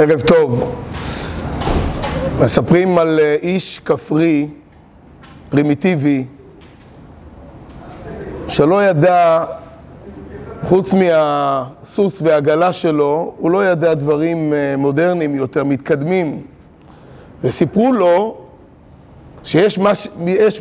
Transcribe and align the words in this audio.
ערב 0.00 0.20
טוב. 0.20 0.76
מספרים 2.40 2.98
על 2.98 3.20
אה, 3.20 3.36
איש 3.42 3.80
כפרי, 3.84 4.48
פרימיטיבי, 5.48 6.24
שלא 8.48 8.84
ידע, 8.84 9.44
חוץ 10.68 10.92
מהסוס 10.92 12.22
והעגלה 12.22 12.72
שלו, 12.72 13.34
הוא 13.38 13.50
לא 13.50 13.66
ידע 13.66 13.94
דברים 13.94 14.52
אה, 14.52 14.74
מודרניים 14.76 15.34
יותר, 15.34 15.64
מתקדמים. 15.64 16.42
וסיפרו 17.44 17.92
לו 17.92 18.36
שיש 19.44 19.78
מש, 19.78 20.08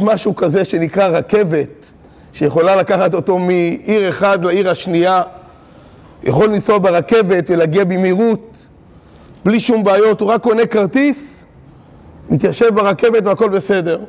משהו 0.01 0.35
כזה 0.35 0.65
שנקרא 0.65 1.07
רכבת, 1.07 1.91
שיכולה 2.33 2.75
לקחת 2.75 3.13
אותו 3.13 3.39
מעיר 3.39 4.09
אחד 4.09 4.45
לעיר 4.45 4.69
השנייה, 4.69 5.21
יכול 6.23 6.49
לנסוע 6.49 6.77
ברכבת 6.77 7.49
ולהגיע 7.49 7.83
במהירות, 7.83 8.56
בלי 9.45 9.59
שום 9.59 9.83
בעיות, 9.83 10.21
הוא 10.21 10.29
רק 10.29 10.41
קונה 10.41 10.65
כרטיס, 10.65 11.43
מתיישב 12.29 12.75
ברכבת 12.75 13.25
והכל 13.25 13.49
בסדר. 13.49 13.99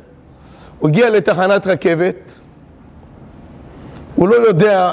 הוא 0.78 0.88
הגיע 0.88 1.10
לתחנת 1.10 1.66
רכבת, 1.66 2.14
הוא 4.16 4.28
לא 4.28 4.34
יודע 4.34 4.92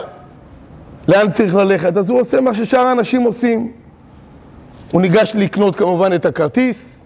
לאן 1.07 1.31
צריך 1.31 1.55
ללכת, 1.55 1.98
אז 1.98 2.09
הוא 2.09 2.20
עושה 2.20 2.41
מה 2.41 2.53
ששאר 2.53 2.79
האנשים 2.79 3.21
עושים. 3.21 3.71
הוא 4.91 5.02
ניגש 5.02 5.31
לקנות 5.35 5.76
כמובן 5.76 6.13
את 6.13 6.26
הכרטיס, 6.26 6.99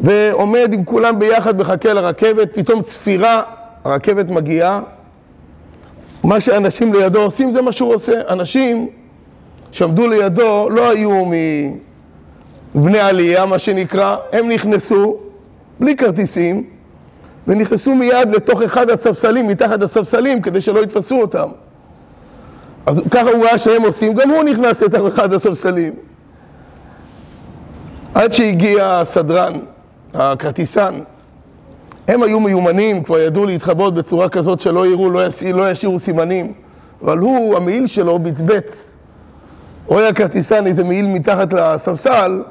ועומד 0.00 0.70
עם 0.72 0.84
כולם 0.84 1.18
ביחד, 1.18 1.58
מחכה 1.58 1.92
לרכבת, 1.92 2.48
פתאום 2.54 2.82
צפירה, 2.82 3.42
הרכבת 3.84 4.30
מגיעה. 4.30 4.80
מה 6.24 6.40
שאנשים 6.40 6.94
לידו 6.94 7.22
עושים 7.22 7.52
זה 7.52 7.62
מה 7.62 7.72
שהוא 7.72 7.94
עושה. 7.94 8.12
אנשים 8.28 8.88
שעמדו 9.70 10.08
לידו 10.08 10.68
לא 10.70 10.90
היו 10.90 11.24
מבני 12.74 12.98
עלייה, 12.98 13.46
מה 13.46 13.58
שנקרא, 13.58 14.16
הם 14.32 14.48
נכנסו 14.48 15.16
בלי 15.80 15.96
כרטיסים, 15.96 16.64
ונכנסו 17.46 17.94
מיד 17.94 18.32
לתוך 18.32 18.62
אחד 18.62 18.90
הספסלים, 18.90 19.48
מתחת 19.48 19.82
הספסלים, 19.82 20.42
כדי 20.42 20.60
שלא 20.60 20.80
יתפסו 20.80 21.20
אותם. 21.20 21.48
אז 22.86 23.00
ככה 23.10 23.30
הוא 23.30 23.44
ראה 23.44 23.58
שהם 23.58 23.82
עושים, 23.82 24.14
גם 24.14 24.30
הוא 24.30 24.42
נכנס 24.42 24.82
לתוך 24.82 25.06
אחד 25.06 25.32
הספסלים. 25.32 25.92
עד 28.14 28.32
שהגיע 28.32 29.00
הסדרן, 29.00 29.52
הכרטיסן, 30.14 31.00
הם 32.08 32.22
היו 32.22 32.40
מיומנים, 32.40 33.02
כבר 33.02 33.20
ידעו 33.20 33.46
להתחבות 33.46 33.94
בצורה 33.94 34.28
כזאת 34.28 34.60
שלא 34.60 34.86
יראו, 34.86 35.10
לא, 35.10 35.26
ישאיר, 35.26 35.56
לא 35.56 35.70
ישאירו 35.70 35.98
סימנים. 35.98 36.52
אבל 37.02 37.18
הוא, 37.18 37.56
המעיל 37.56 37.86
שלו 37.86 38.18
בצבץ. 38.18 38.92
רואה 39.86 40.08
הכרטיסן 40.08 40.66
איזה 40.66 40.84
מעיל 40.84 41.06
מתחת 41.06 41.52
לספסל, 41.52 42.42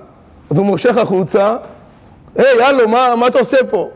אז 0.52 0.58
הוא 0.58 0.66
מושך 0.66 0.98
החוצה, 0.98 1.58
היי, 2.36 2.64
הלו, 2.64 2.88
מה, 2.88 3.16
מה 3.20 3.28
אתה 3.28 3.40
עושה 3.40 3.58
פה? 3.70 3.90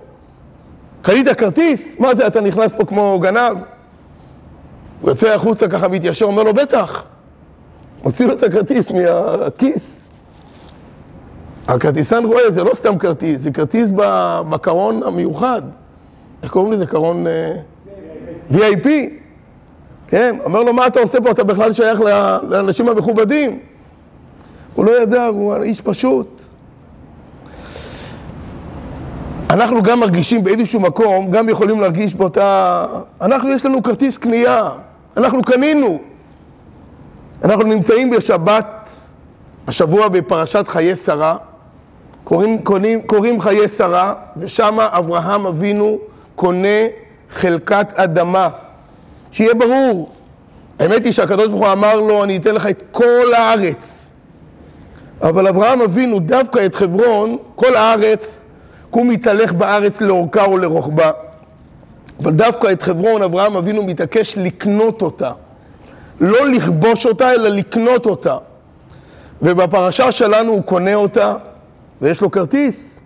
קנית 1.02 1.28
כרטיס? 1.28 2.00
מה 2.00 2.16
זה, 2.16 2.28
אתה 2.28 2.42
נכנס 2.42 2.72
פה 2.78 2.86
כמו 2.86 3.20
גנב? 3.20 3.58
הוא 5.02 5.10
יוצא 5.10 5.34
החוצה 5.34 5.68
ככה 5.68 5.88
מתיישר, 5.88 6.26
אומר 6.26 6.44
לו, 6.44 6.54
בטח. 6.54 7.04
מוציא 8.04 8.26
לו 8.26 8.34
את 8.34 8.44
הכרטיס 8.44 8.92
מהכיס. 8.92 10.02
הכרטיסן 11.68 12.26
רואה, 12.26 12.52
זה 12.52 12.64
לא 12.64 12.72
סתם 12.74 12.98
כרטיס, 12.98 13.42
זה 13.42 13.52
כרטיס 13.52 13.90
בקרון 14.50 15.04
המיוחד. 15.04 15.62
איך 16.44 16.52
קוראים 16.52 16.72
לזה? 16.72 16.86
קרון 16.86 17.26
uh, 17.28 18.56
VIP. 18.56 18.88
כן, 20.08 20.36
אומר 20.44 20.64
לו, 20.64 20.74
מה 20.74 20.88
אתה 20.88 21.00
עושה 21.00 21.22
פה? 21.22 21.32
אתה 21.32 21.44
בכלל 21.44 21.74
שייך 21.74 22.00
לאנשים 22.50 22.90
המכובדים. 22.90 23.60
הוא 24.76 24.86
לא 24.86 25.02
ידע, 25.02 25.26
הוא 25.26 25.56
איש 25.56 25.82
פשוט. 25.82 26.42
אנחנו 29.50 29.84
גם 29.84 30.00
מרגישים 30.00 30.44
באיזשהו 30.44 30.80
מקום, 30.80 31.32
גם 31.32 31.50
יכולים 31.50 31.80
להרגיש 31.80 32.14
באותה... 32.14 32.86
אנחנו, 33.22 33.50
יש 33.50 33.66
לנו 33.66 33.84
כרטיס 33.84 34.18
קנייה, 34.18 34.70
אנחנו 35.18 35.42
קנינו. 35.42 36.00
אנחנו 37.44 37.64
נמצאים 37.64 38.10
בשבת, 38.10 38.90
השבוע 39.68 40.08
בפרשת 40.08 40.68
חיי 40.68 40.96
שרה. 40.96 41.38
קוראים, 42.24 42.64
קוראים, 42.64 43.02
קוראים 43.02 43.42
חיי 43.42 43.68
שרה, 43.68 44.14
ושם 44.38 44.80
אברהם 44.80 45.46
אבינו 45.46 45.98
קונה 46.36 46.78
חלקת 47.34 47.88
אדמה. 47.96 48.50
שיהיה 49.32 49.54
ברור, 49.54 50.12
האמת 50.80 51.04
היא 51.04 51.12
שהקדוש 51.12 51.48
ברוך 51.48 51.66
הוא 51.66 51.72
אמר 51.72 52.02
לו, 52.02 52.24
אני 52.24 52.38
אתן 52.38 52.56
לך 52.56 52.68
את 52.68 52.84
כל 52.92 53.34
הארץ. 53.38 54.05
אבל 55.22 55.48
אברהם 55.48 55.82
אבינו, 55.82 56.20
דווקא 56.20 56.66
את 56.66 56.76
חברון, 56.76 57.38
כל 57.56 57.76
הארץ, 57.76 58.40
הוא 58.90 59.06
מתהלך 59.06 59.52
בארץ 59.52 60.02
לאורכה 60.02 60.50
ולרוחבה. 60.50 61.12
אבל 62.20 62.32
דווקא 62.32 62.72
את 62.72 62.82
חברון, 62.82 63.22
אברהם 63.22 63.56
אבינו 63.56 63.84
מתעקש 63.84 64.38
לקנות 64.38 65.02
אותה. 65.02 65.32
לא 66.20 66.48
לכבוש 66.48 67.06
אותה, 67.06 67.32
אלא 67.32 67.50
לקנות 67.50 68.06
אותה. 68.06 68.38
ובפרשה 69.42 70.12
שלנו 70.12 70.52
הוא 70.52 70.64
קונה 70.64 70.96
אותה, 70.96 71.36
ויש 72.02 72.22
לו 72.22 72.32
כרטיס. 72.32 73.00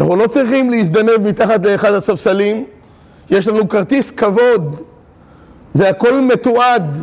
אנחנו 0.00 0.16
לא 0.16 0.26
צריכים 0.26 0.70
להזדנב 0.70 1.28
מתחת 1.28 1.66
לאחד 1.66 1.92
הספסלים, 1.92 2.64
יש 3.30 3.48
לנו 3.48 3.68
כרטיס 3.68 4.10
כבוד. 4.10 4.76
זה 5.72 5.88
הכל 5.88 6.20
מתועד 6.20 7.02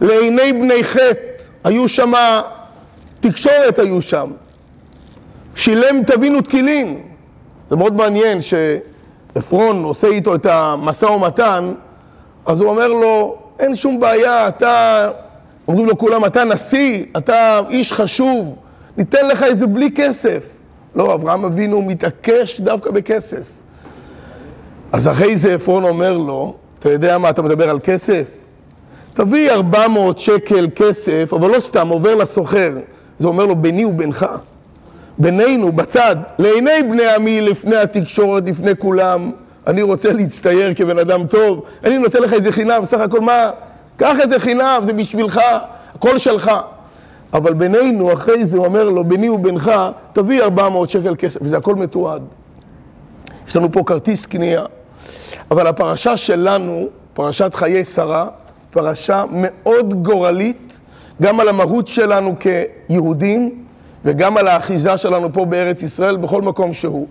לעיני 0.00 0.52
בני 0.52 0.84
חטא. 0.84 1.34
היו 1.64 1.88
שם, 1.88 2.12
תקשורת 3.28 3.78
היו 3.78 4.02
שם. 4.02 4.30
שילם 5.54 6.02
תבינו 6.06 6.40
תקילין. 6.40 7.00
זה 7.70 7.76
מאוד 7.76 7.96
מעניין 7.96 8.38
שעפרון 8.40 9.84
עושה 9.84 10.06
איתו 10.06 10.34
את 10.34 10.46
המשא 10.46 11.04
ומתן, 11.06 11.72
אז 12.46 12.60
הוא 12.60 12.68
אומר 12.68 12.88
לו, 12.88 13.36
אין 13.58 13.76
שום 13.76 14.00
בעיה, 14.00 14.48
אתה, 14.48 15.10
אומרים 15.68 15.86
לו 15.86 15.98
כולם, 15.98 16.24
אתה 16.24 16.44
נשיא, 16.44 17.04
אתה 17.16 17.60
איש 17.70 17.92
חשוב, 17.92 18.56
ניתן 18.96 19.28
לך 19.28 19.42
איזה 19.42 19.66
בלי 19.66 19.90
כסף. 19.96 20.42
לא, 20.94 21.14
אברהם 21.14 21.44
אבינו 21.44 21.82
מתעקש 21.82 22.60
דווקא 22.60 22.90
בכסף. 22.90 23.42
אז 24.92 25.08
אחרי 25.08 25.36
זה 25.36 25.54
עפרון 25.54 25.84
אומר 25.84 26.18
לו, 26.18 26.54
אתה 26.78 26.90
יודע 26.90 27.18
מה, 27.18 27.30
אתה 27.30 27.42
מדבר 27.42 27.70
על 27.70 27.78
כסף? 27.82 28.26
תביא 29.14 29.50
400 29.50 30.18
שקל 30.18 30.68
כסף, 30.76 31.32
אבל 31.32 31.50
לא 31.50 31.60
סתם, 31.60 31.88
עובר 31.88 32.14
לסוחר. 32.14 32.72
זה 33.18 33.26
אומר 33.26 33.46
לו, 33.46 33.56
ביני 33.56 33.84
ובינך. 33.84 34.26
בינינו, 35.18 35.72
בצד, 35.72 36.16
לעיני 36.38 36.82
בני 36.90 37.06
עמי, 37.06 37.40
לפני 37.40 37.76
התקשורת, 37.76 38.42
לפני 38.46 38.76
כולם, 38.78 39.30
אני 39.66 39.82
רוצה 39.82 40.12
להצטייר 40.12 40.74
כבן 40.74 40.98
אדם 40.98 41.26
טוב, 41.26 41.62
אני 41.84 41.98
נותן 41.98 42.22
לך 42.22 42.32
איזה 42.32 42.52
חינם, 42.52 42.84
סך 42.84 43.00
הכל 43.00 43.20
מה? 43.20 43.50
קח 43.96 44.16
איזה 44.20 44.38
חינם, 44.38 44.82
זה 44.84 44.92
בשבילך, 44.92 45.40
הכל 45.94 46.18
שלך. 46.18 46.50
אבל 47.32 47.54
בינינו, 47.54 48.12
אחרי 48.12 48.44
זה 48.44 48.56
הוא 48.56 48.66
אומר 48.66 48.84
לו, 48.84 49.04
ביני 49.04 49.28
ובינך, 49.28 49.70
תביא 50.12 50.42
400 50.42 50.90
שקל 50.90 51.14
כסף, 51.18 51.40
וזה 51.42 51.56
הכל 51.56 51.74
מתועד. 51.74 52.22
יש 53.48 53.56
לנו 53.56 53.72
פה 53.72 53.82
כרטיס 53.86 54.26
קנייה. 54.26 54.64
אבל 55.50 55.66
הפרשה 55.66 56.16
שלנו, 56.16 56.88
פרשת 57.14 57.54
חיי 57.54 57.84
שרה, 57.84 58.28
פרשה 58.70 59.24
מאוד 59.30 60.02
גורלית, 60.02 60.72
גם 61.22 61.40
על 61.40 61.48
המהות 61.48 61.88
שלנו 61.88 62.34
כיהודים, 62.40 63.64
וגם 64.04 64.36
על 64.36 64.48
האחיזה 64.48 64.96
שלנו 64.96 65.32
פה 65.32 65.44
בארץ 65.44 65.82
ישראל, 65.82 66.16
בכל 66.16 66.42
מקום 66.42 66.74
שהוא. 66.74 67.06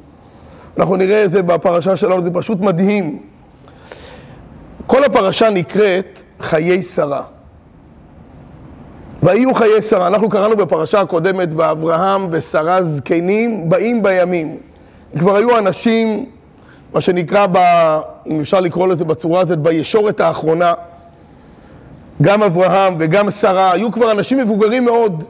אנחנו 0.78 0.96
נראה 0.96 1.24
את 1.24 1.30
זה 1.30 1.42
בפרשה 1.42 1.98
שלנו, 1.98 2.22
זה 2.22 2.32
פשוט 2.32 2.60
מדהים. 2.60 3.20
כל 4.88 5.04
הפרשה 5.04 5.50
נקראת 5.50 6.20
חיי 6.42 6.82
שרה. 6.82 7.22
ויהיו 9.24 9.54
חיי 9.54 9.82
שרה. 9.82 10.08
אנחנו 10.08 10.30
קראנו 10.30 10.58
בפרשה 10.58 11.02
הקודמת, 11.02 11.50
ואברהם 11.56 12.28
ושרה 12.32 12.84
זקנים 12.84 13.70
באים 13.70 14.04
בימים. 14.04 14.58
כבר 15.20 15.36
היו 15.36 15.58
אנשים, 15.58 16.26
מה 16.94 17.02
שנקרא, 17.02 17.48
ב, 17.52 17.58
אם 18.28 18.40
אפשר 18.42 18.60
לקרוא 18.60 18.88
לזה 18.88 19.06
בצורה 19.06 19.42
הזאת, 19.42 19.60
בישורת 19.60 20.20
האחרונה. 20.20 20.74
גם 22.22 22.44
אברהם 22.44 22.96
וגם 23.00 23.32
שרה, 23.32 23.72
היו 23.72 23.92
כבר 23.92 24.12
אנשים 24.12 24.38
מבוגרים 24.38 24.86
מאוד. 24.86 25.24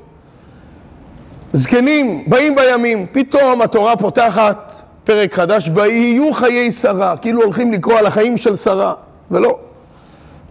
זקנים, 1.53 2.23
באים 2.27 2.55
בימים. 2.55 3.05
פתאום 3.11 3.61
התורה 3.61 3.95
פותחת 3.95 4.81
פרק 5.03 5.33
חדש, 5.33 5.69
ויהיו 5.73 6.33
חיי 6.33 6.71
שרה, 6.71 7.17
כאילו 7.17 7.43
הולכים 7.43 7.71
לקרוא 7.71 7.93
על 7.93 8.05
החיים 8.05 8.37
של 8.37 8.55
שרה, 8.55 8.93
ולא. 9.31 9.57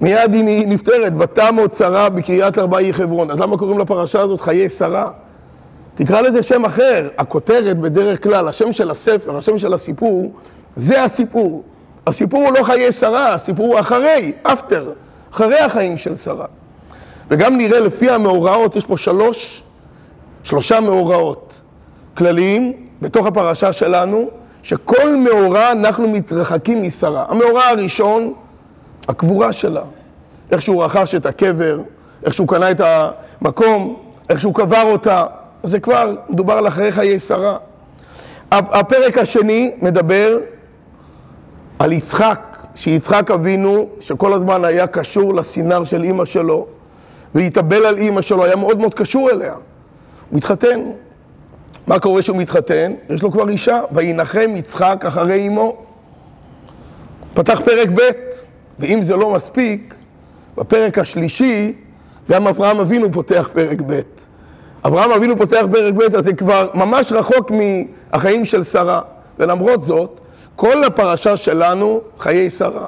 מיד 0.00 0.34
היא 0.34 0.66
נפטרת, 0.66 1.12
ותמות 1.18 1.74
שרה 1.74 2.08
בקריית 2.08 2.58
ארבעי 2.58 2.92
חברון. 2.92 3.30
אז 3.30 3.38
למה 3.38 3.58
קוראים 3.58 3.78
לפרשה 3.78 4.20
הזאת 4.20 4.40
חיי 4.40 4.68
שרה? 4.68 5.08
תקרא 5.94 6.20
לזה 6.20 6.42
שם 6.42 6.64
אחר. 6.64 7.08
הכותרת 7.18 7.78
בדרך 7.80 8.22
כלל, 8.22 8.48
השם 8.48 8.72
של 8.72 8.90
הספר, 8.90 9.36
השם 9.36 9.58
של 9.58 9.74
הסיפור, 9.74 10.32
זה 10.76 11.04
הסיפור. 11.04 11.62
הסיפור 12.06 12.42
הוא 12.42 12.52
לא 12.52 12.62
חיי 12.64 12.92
שרה, 12.92 13.34
הסיפור 13.34 13.66
הוא 13.66 13.80
אחרי, 13.80 14.32
אפטר, 14.42 14.90
אחרי 15.32 15.58
החיים 15.58 15.98
של 15.98 16.16
שרה. 16.16 16.46
וגם 17.28 17.58
נראה 17.58 17.80
לפי 17.80 18.10
המאורעות, 18.10 18.76
יש 18.76 18.84
פה 18.84 18.96
שלוש 18.96 19.62
שלושה 20.44 20.80
מאורעות 20.80 21.52
כלליים 22.14 22.72
בתוך 23.02 23.26
הפרשה 23.26 23.72
שלנו, 23.72 24.30
שכל 24.62 25.16
מאורע 25.16 25.72
אנחנו 25.72 26.08
מתרחקים 26.08 26.82
משרה. 26.82 27.24
המאורע 27.28 27.64
הראשון, 27.64 28.34
הקבורה 29.08 29.52
שלה. 29.52 29.82
איך 30.50 30.62
שהוא 30.62 30.84
רכש 30.84 31.14
את 31.14 31.26
הקבר, 31.26 31.80
איך 32.24 32.34
שהוא 32.34 32.48
קנה 32.48 32.70
את 32.70 32.80
המקום, 32.80 33.96
איך 34.30 34.40
שהוא 34.40 34.54
קבר 34.54 34.82
אותה. 34.82 35.24
זה 35.62 35.80
כבר 35.80 36.14
מדובר 36.28 36.52
על 36.52 36.68
אחרי 36.68 36.92
חיי 36.92 37.20
שרה. 37.20 37.56
הפרק 38.50 39.18
השני 39.18 39.72
מדבר 39.82 40.38
על 41.78 41.92
יצחק, 41.92 42.51
שיצחק 42.74 43.30
אבינו, 43.30 43.88
שכל 44.00 44.32
הזמן 44.32 44.64
היה 44.64 44.86
קשור 44.86 45.34
לסינר 45.34 45.84
של 45.84 46.02
אימא 46.02 46.24
שלו, 46.24 46.66
והתאבל 47.34 47.86
על 47.86 47.98
אימא 47.98 48.22
שלו, 48.22 48.44
היה 48.44 48.56
מאוד 48.56 48.78
מאוד 48.78 48.94
קשור 48.94 49.30
אליה. 49.30 49.54
הוא 50.30 50.38
התחתן. 50.38 50.80
מה 51.86 51.98
קורה 51.98 52.22
כשהוא 52.22 52.36
מתחתן? 52.36 52.92
יש 53.10 53.22
לו 53.22 53.32
כבר 53.32 53.48
אישה, 53.48 53.80
וינחם 53.92 54.50
יצחק 54.56 55.04
אחרי 55.06 55.48
אמו. 55.48 55.76
פתח 57.34 57.60
פרק 57.64 57.88
ב', 57.94 58.00
ואם 58.78 59.04
זה 59.04 59.16
לא 59.16 59.30
מספיק, 59.30 59.94
בפרק 60.56 60.98
השלישי, 60.98 61.72
גם 62.30 62.46
אברהם 62.46 62.80
אבינו 62.80 63.12
פותח 63.12 63.48
פרק 63.52 63.80
ב'. 63.86 64.00
אברהם 64.86 65.10
אבינו 65.10 65.36
פותח 65.36 65.62
פרק 65.72 65.94
ב', 65.94 66.16
אז 66.16 66.24
זה 66.24 66.32
כבר 66.32 66.68
ממש 66.74 67.12
רחוק 67.12 67.50
מהחיים 67.50 68.44
של 68.44 68.62
שרה. 68.62 69.00
ולמרות 69.38 69.84
זאת, 69.84 70.20
כל 70.56 70.84
הפרשה 70.84 71.36
שלנו, 71.36 72.00
חיי 72.18 72.50
שרה. 72.50 72.86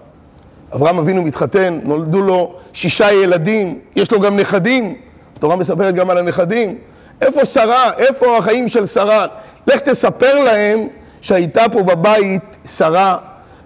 אברהם 0.74 0.98
אבינו 0.98 1.22
מתחתן, 1.22 1.78
נולדו 1.82 2.22
לו 2.22 2.54
שישה 2.72 3.12
ילדים, 3.12 3.78
יש 3.96 4.12
לו 4.12 4.20
גם 4.20 4.36
נכדים, 4.36 4.94
התורה 5.36 5.56
מספרת 5.56 5.94
גם 5.94 6.10
על 6.10 6.18
הנכדים. 6.18 6.78
איפה 7.20 7.44
שרה? 7.44 7.90
איפה 7.98 8.38
החיים 8.38 8.68
של 8.68 8.86
שרה? 8.86 9.26
לך 9.66 9.80
תספר 9.80 10.44
להם 10.44 10.88
שהייתה 11.20 11.62
פה 11.72 11.82
בבית 11.82 12.42
שרה, 12.66 13.18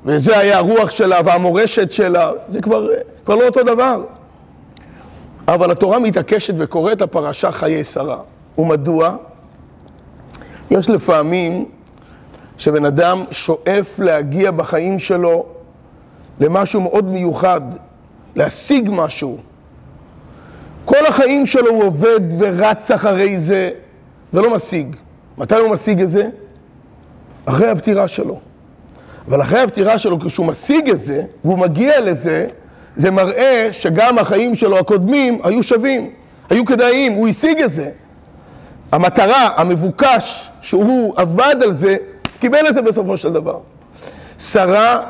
וזה 0.05 0.39
היה 0.39 0.59
הרוח 0.59 0.91
שלה 0.91 1.21
והמורשת 1.25 1.93
שלה, 1.93 2.31
זה 2.49 2.61
כבר, 2.61 2.89
כבר 3.25 3.37
לא 3.37 3.47
אותו 3.47 3.63
דבר. 3.63 4.03
אבל 5.49 5.71
התורה 5.71 5.99
מתעקשת 5.99 6.55
וקוראת 6.59 6.97
את 6.97 7.03
הפרשה 7.03 7.53
חיי 7.53 7.85
שרה. 7.85 8.19
ומדוע? 8.59 9.17
יש 10.71 10.91
לפעמים 10.91 11.65
שבן 12.59 12.85
אדם 12.85 13.25
שואף 13.31 13.99
להגיע 13.99 14.51
בחיים 14.51 14.99
שלו 14.99 15.47
למשהו 16.41 16.81
מאוד 16.81 17.05
מיוחד, 17.05 17.61
להשיג 18.35 18.89
משהו. 18.93 19.39
כל 20.85 21.07
החיים 21.09 21.47
שלו 21.47 21.71
הוא 21.71 21.85
עובד 21.85 22.21
ורץ 22.39 22.91
אחרי 22.91 23.41
זה 23.41 23.71
ולא 24.33 24.57
משיג. 24.57 24.97
מתי 25.39 25.55
הוא 25.55 25.71
משיג 25.71 26.01
את 26.01 26.11
זה? 26.11 26.29
אחרי 27.47 27.69
הפטירה 27.69 28.09
שלו. 28.09 28.39
אבל 29.29 29.43
אחרי 29.43 29.61
הפטירה 29.61 29.99
שלו, 29.99 30.21
כשהוא 30.21 30.47
משיג 30.47 30.91
את 30.91 31.01
זה, 31.01 31.23
והוא 31.45 31.59
מגיע 31.59 32.01
לזה, 32.01 32.47
זה 32.97 33.11
מראה 33.11 33.69
שגם 33.73 34.19
החיים 34.19 34.57
שלו 34.57 34.79
הקודמים 34.79 35.41
היו 35.45 35.63
שווים, 35.63 36.11
היו 36.51 36.65
כדאיים, 36.65 37.13
הוא 37.13 37.29
השיג 37.29 37.61
את 37.63 37.71
זה. 37.71 37.91
המטרה, 38.93 39.49
המבוקש, 39.57 40.51
שהוא 40.61 41.15
עבד 41.17 41.57
על 41.63 41.73
זה, 41.73 41.97
קיבל 42.41 42.69
את 42.69 42.75
זה 42.75 42.83
בסופו 42.83 43.17
של 43.17 43.33
דבר. 43.33 43.59
שרה, 44.39 45.01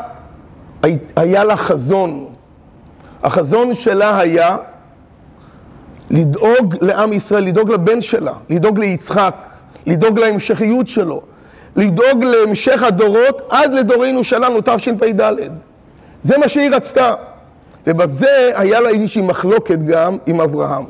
היה 1.16 1.44
לה 1.44 1.56
חזון. 1.56 2.26
החזון 3.22 3.75
שלה 3.75 4.19
היה 4.19 4.56
לדאוג 6.10 6.75
לעם 6.80 7.12
ישראל, 7.12 7.44
לדאוג 7.44 7.70
לבן 7.70 8.00
שלה, 8.00 8.32
לדאוג 8.50 8.78
ליצחק, 8.78 9.34
לדאוג 9.86 10.19
להמשכיות 10.19 10.86
שלו, 10.86 11.22
לדאוג 11.76 12.25
להמשך 12.25 12.82
הדורות 12.82 13.42
עד 13.50 13.72
לדורנו 13.72 14.25
שלנו, 14.25 14.58
תשפ"ד. 14.64 15.30
זה 16.22 16.38
מה 16.38 16.48
שהיא 16.48 16.70
רצתה. 16.70 17.14
ובזה 17.86 18.50
היה 18.54 18.80
לה 18.80 18.88
איזושהי 18.88 19.22
מחלוקת 19.22 19.78
גם 19.78 20.16
עם 20.26 20.40
אברהם. 20.40 20.84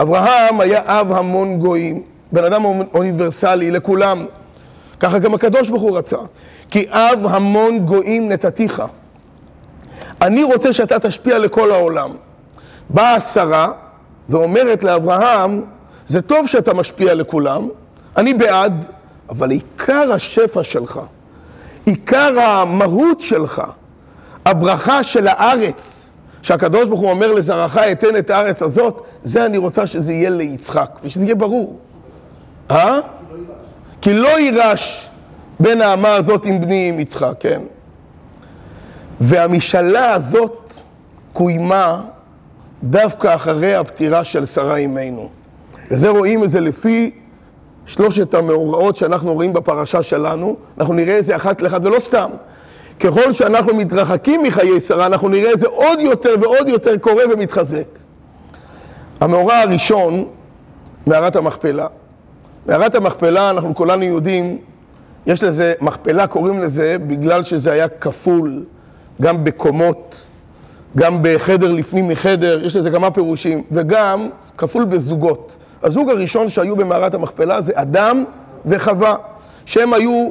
אברהם 0.00 0.60
היה 0.60 0.80
אב 0.84 1.12
המון 1.12 1.58
גויים, 1.58 2.02
בן 2.32 2.44
אדם 2.44 2.64
אוניברסלי 2.94 3.70
לכולם. 3.70 4.26
ככה 5.00 5.18
גם 5.18 5.34
הקדוש 5.34 5.68
ברוך 5.68 5.82
הוא 5.82 5.98
רצה. 5.98 6.16
כי 6.70 6.86
אב 6.90 7.26
המון 7.26 7.78
גויים 7.78 8.28
נתתיך. 8.28 8.82
אני 10.22 10.42
רוצה 10.42 10.72
שאתה 10.72 10.98
תשפיע 10.98 11.38
לכל 11.38 11.72
העולם. 11.72 12.10
באה 12.90 13.20
שרה 13.20 13.72
ואומרת 14.28 14.82
לאברהם, 14.82 15.62
זה 16.08 16.22
טוב 16.22 16.46
שאתה 16.46 16.74
משפיע 16.74 17.14
לכולם, 17.14 17.68
אני 18.16 18.34
בעד, 18.34 18.84
אבל 19.28 19.50
עיקר 19.50 20.12
השפע 20.12 20.62
שלך, 20.62 21.00
עיקר 21.84 22.40
המהות 22.40 23.20
שלך, 23.20 23.62
הברכה 24.46 25.02
של 25.02 25.28
הארץ, 25.28 26.08
שהקדוש 26.42 26.84
ברוך 26.84 27.00
הוא 27.00 27.10
אומר 27.10 27.32
לזרעך 27.32 27.78
אתן 27.78 28.16
את 28.16 28.30
הארץ 28.30 28.62
הזאת, 28.62 29.02
זה 29.24 29.46
אני 29.46 29.58
רוצה 29.58 29.86
שזה 29.86 30.12
יהיה 30.12 30.30
ליצחק, 30.30 30.90
ושזה 31.04 31.24
יהיה 31.24 31.34
ברור. 31.34 31.78
אה? 32.70 32.98
כי 34.04 34.14
לא 34.14 34.40
יירש 34.40 35.10
בין 35.60 35.80
האמה 35.80 36.14
הזאת 36.14 36.46
עם 36.46 36.60
בני 36.60 36.88
עם 36.88 37.00
יצחק, 37.00 37.32
כן? 37.40 37.60
והמשאלה 39.20 40.14
הזאת 40.14 40.74
קוימה 41.32 42.00
דווקא 42.82 43.34
אחרי 43.34 43.74
הפטירה 43.74 44.24
של 44.24 44.46
שרה 44.46 44.76
אימנו. 44.76 45.28
וזה 45.90 46.08
רואים 46.08 46.44
את 46.44 46.50
זה 46.50 46.60
לפי 46.60 47.10
שלושת 47.86 48.34
המאורעות 48.34 48.96
שאנחנו 48.96 49.34
רואים 49.34 49.52
בפרשה 49.52 50.02
שלנו, 50.02 50.56
אנחנו 50.78 50.94
נראה 50.94 51.18
את 51.18 51.24
זה 51.24 51.36
אחת 51.36 51.62
לאחת, 51.62 51.80
ולא 51.84 52.00
סתם. 52.00 52.30
ככל 53.00 53.32
שאנחנו 53.32 53.74
מתרחקים 53.74 54.42
מחיי 54.42 54.80
שרה, 54.80 55.06
אנחנו 55.06 55.28
נראה 55.28 55.52
את 55.52 55.58
זה 55.58 55.66
עוד 55.66 56.00
יותר 56.00 56.34
ועוד 56.40 56.68
יותר 56.68 56.98
קורה 56.98 57.24
ומתחזק. 57.32 57.86
המאורע 59.20 59.56
הראשון, 59.56 60.24
מערת 61.06 61.36
המכפלה. 61.36 61.86
מערת 62.66 62.94
המכפלה, 62.94 63.50
אנחנו 63.50 63.74
כולנו 63.74 64.02
יודעים, 64.02 64.58
יש 65.26 65.42
לזה, 65.42 65.74
מכפלה 65.80 66.26
קוראים 66.26 66.60
לזה 66.60 66.96
בגלל 67.06 67.42
שזה 67.42 67.72
היה 67.72 67.88
כפול, 67.88 68.64
גם 69.22 69.44
בקומות, 69.44 70.26
גם 70.96 71.18
בחדר 71.22 71.72
לפנים 71.72 72.08
מחדר, 72.08 72.64
יש 72.64 72.76
לזה 72.76 72.90
כמה 72.90 73.10
פירושים, 73.10 73.62
וגם 73.72 74.28
כפול 74.58 74.84
בזוגות. 74.84 75.52
הזוג 75.82 76.10
הראשון 76.10 76.48
שהיו 76.48 76.76
במערת 76.76 77.14
המכפלה 77.14 77.60
זה 77.60 77.72
אדם 77.74 78.24
וחווה, 78.66 79.14
שהם 79.66 79.92
היו 79.94 80.28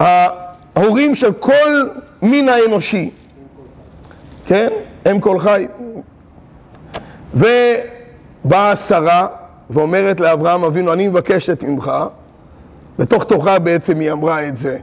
ההורים 0.00 1.14
של 1.14 1.32
כל 1.32 1.88
מין 2.22 2.48
האנושי, 2.48 3.10
כן? 4.46 4.68
אם 5.10 5.20
כל 5.20 5.38
חי. 5.38 5.66
ובאה 7.34 8.76
שרה 8.76 9.26
ואומרת 9.70 10.20
לאברהם 10.20 10.64
אבינו, 10.64 10.92
אני 10.92 11.08
מבקשת 11.08 11.62
ממך, 11.62 11.92
בתוך 12.98 13.24
תוכה 13.24 13.58
בעצם 13.58 14.00
היא 14.00 14.12
אמרה 14.12 14.48
את 14.48 14.56
זה, 14.56 14.78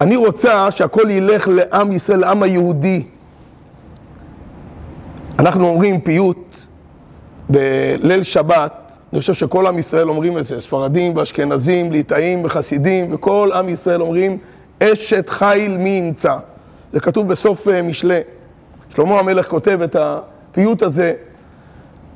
אני 0.00 0.16
רוצה 0.16 0.70
שהכל 0.70 1.10
ילך 1.10 1.48
לעם 1.48 1.92
ישראל, 1.92 2.18
לעם 2.18 2.42
היהודי. 2.42 3.04
אנחנו 5.38 5.68
אומרים 5.68 6.00
פיוט 6.00 6.56
בליל 7.48 8.22
שבת, 8.22 8.72
אני 9.12 9.20
חושב 9.20 9.34
שכל 9.34 9.66
עם 9.66 9.78
ישראל 9.78 10.08
אומרים 10.08 10.38
את 10.38 10.46
זה, 10.46 10.60
ספרדים 10.60 11.16
ואשכנזים, 11.16 11.92
ליטאים 11.92 12.44
וחסידים, 12.44 13.14
וכל 13.14 13.50
עם 13.54 13.68
ישראל 13.68 14.02
אומרים, 14.02 14.38
אשת 14.82 15.28
חיל 15.28 15.76
מי 15.76 15.90
ימצא. 15.90 16.36
זה 16.92 17.00
כתוב 17.00 17.28
בסוף 17.28 17.68
אה, 17.68 17.82
משלי. 17.82 18.20
שלמה 18.94 19.18
המלך 19.18 19.48
כותב 19.48 19.78
את 19.84 19.96
הפיוט 19.98 20.82
הזה, 20.82 21.12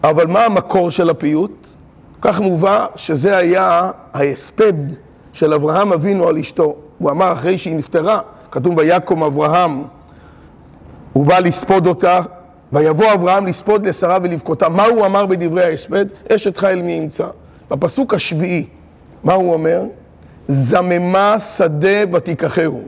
אבל 0.05 0.27
מה 0.27 0.45
המקור 0.45 0.91
של 0.91 1.11
הפיוט? 1.11 1.69
כך 2.23 2.41
מובא 2.41 2.87
שזה 2.97 3.37
היה 3.37 3.91
ההספד 4.15 4.73
של 5.33 5.53
אברהם 5.53 5.93
אבינו 5.93 6.29
על 6.29 6.39
אשתו. 6.39 6.77
הוא 6.99 7.11
אמר 7.11 7.33
אחרי 7.33 7.59
שהיא 7.59 7.77
נפטרה, 7.77 8.21
כתוב 8.51 8.79
ויקום 8.79 9.23
אברהם, 9.23 9.83
הוא 11.13 11.27
בא 11.27 11.39
לספוד 11.39 11.87
אותה, 11.87 12.21
ויבוא 12.73 13.13
אברהם 13.13 13.47
לספוד 13.47 13.87
לשרה 13.87 14.19
ולבכותה. 14.23 14.69
מה 14.69 14.85
הוא 14.85 15.07
אמר 15.07 15.27
בדברי 15.27 15.65
ההספד? 15.65 16.07
אשת 16.33 16.57
חיל 16.57 16.83
מי 16.83 16.93
ימצא. 16.93 17.27
בפסוק 17.71 18.15
השביעי, 18.15 18.67
מה 19.25 19.35
הוא 19.35 19.53
אומר? 19.53 19.83
זממה 20.49 21.41
שדה 21.41 22.13
ותיקחהו. 22.13 22.81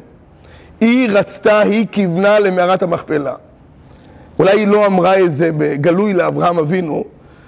היא 0.80 1.08
רצתה, 1.10 1.58
היא 1.58 1.86
כיוונה 1.92 2.38
למערת 2.38 2.82
המכפלה. 2.82 3.34
אולי 4.38 4.60
היא 4.60 4.68
לא 4.68 4.86
אמרה 4.86 5.20
את 5.20 5.32
זה 5.32 5.50
בגלוי 5.56 6.14
לאברהם 6.14 6.58
אבינו, 6.58 7.04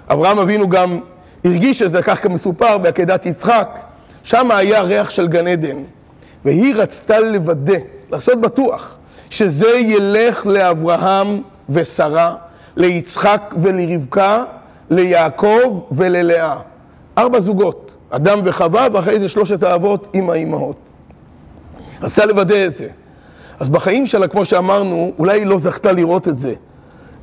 אברהם 0.09 0.39
אבינו 0.39 0.69
גם 0.69 0.99
הרגיש 1.45 1.81
את 1.81 1.91
זה 1.91 2.01
כך 2.01 2.23
כמסופר 2.23 2.77
בעקדת 2.77 3.25
יצחק, 3.25 3.79
שם 4.23 4.51
היה 4.51 4.81
ריח 4.81 5.09
של 5.09 5.27
גן 5.27 5.47
עדן. 5.47 5.77
והיא 6.45 6.75
רצתה 6.75 7.19
לוודא, 7.19 7.77
לעשות 8.11 8.41
בטוח, 8.41 8.95
שזה 9.29 9.69
ילך 9.69 10.45
לאברהם 10.45 11.41
ושרה, 11.69 12.35
ליצחק 12.75 13.53
ולרבקה, 13.61 14.43
ליעקב 14.89 15.83
וללאה. 15.91 16.55
ארבע 17.17 17.39
זוגות. 17.39 17.91
אדם 18.09 18.39
וחווה, 18.45 18.87
ואחרי 18.93 19.19
זה 19.19 19.29
שלושת 19.29 19.63
האבות 19.63 20.07
עם 20.13 20.29
האימהות. 20.29 20.91
רצה 22.01 22.25
לוודא 22.25 22.65
את 22.65 22.75
זה. 22.75 22.87
אז 23.59 23.69
בחיים 23.69 24.07
שלה, 24.07 24.27
כמו 24.27 24.45
שאמרנו, 24.45 25.11
אולי 25.19 25.39
היא 25.39 25.45
לא 25.45 25.59
זכתה 25.59 25.91
לראות 25.91 26.27
את 26.27 26.39
זה. 26.39 26.53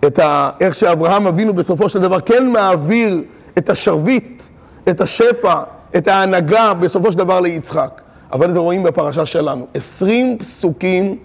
את 0.06 0.18
ה... 0.18 0.50
איך 0.60 0.74
שאברהם 0.74 1.26
אבינו 1.26 1.54
בסופו 1.54 1.88
של 1.88 2.00
דבר 2.00 2.20
כן 2.20 2.48
מעביר 2.48 3.22
את 3.58 3.70
השרביט, 3.70 4.42
את 4.88 5.00
השפע, 5.00 5.62
את 5.96 6.08
ההנהגה 6.08 6.74
בסופו 6.74 7.12
של 7.12 7.18
דבר 7.18 7.40
ליצחק. 7.40 8.00
אבל 8.32 8.52
זה 8.52 8.58
רואים 8.58 8.82
בפרשה 8.82 9.26
שלנו. 9.26 9.66
עשרים 9.74 10.38
פסוקים 10.38 11.16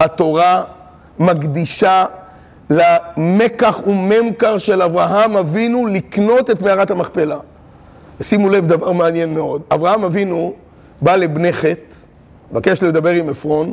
התורה 0.00 0.62
מקדישה 1.18 2.04
למקח 2.70 3.80
וממכר 3.86 4.58
של 4.58 4.82
אברהם 4.82 5.36
אבינו 5.36 5.86
לקנות 5.86 6.50
את 6.50 6.62
מערת 6.62 6.90
המכפלה. 6.90 7.38
שימו 8.20 8.50
לב, 8.50 8.66
דבר 8.66 8.92
מעניין 8.92 9.34
מאוד. 9.34 9.62
אברהם 9.72 10.04
אבינו 10.04 10.54
בא 11.02 11.16
לבני 11.16 11.52
חטא, 11.52 11.94
מבקש 12.52 12.82
לדבר 12.82 13.10
עם 13.10 13.28
עפרון, 13.28 13.72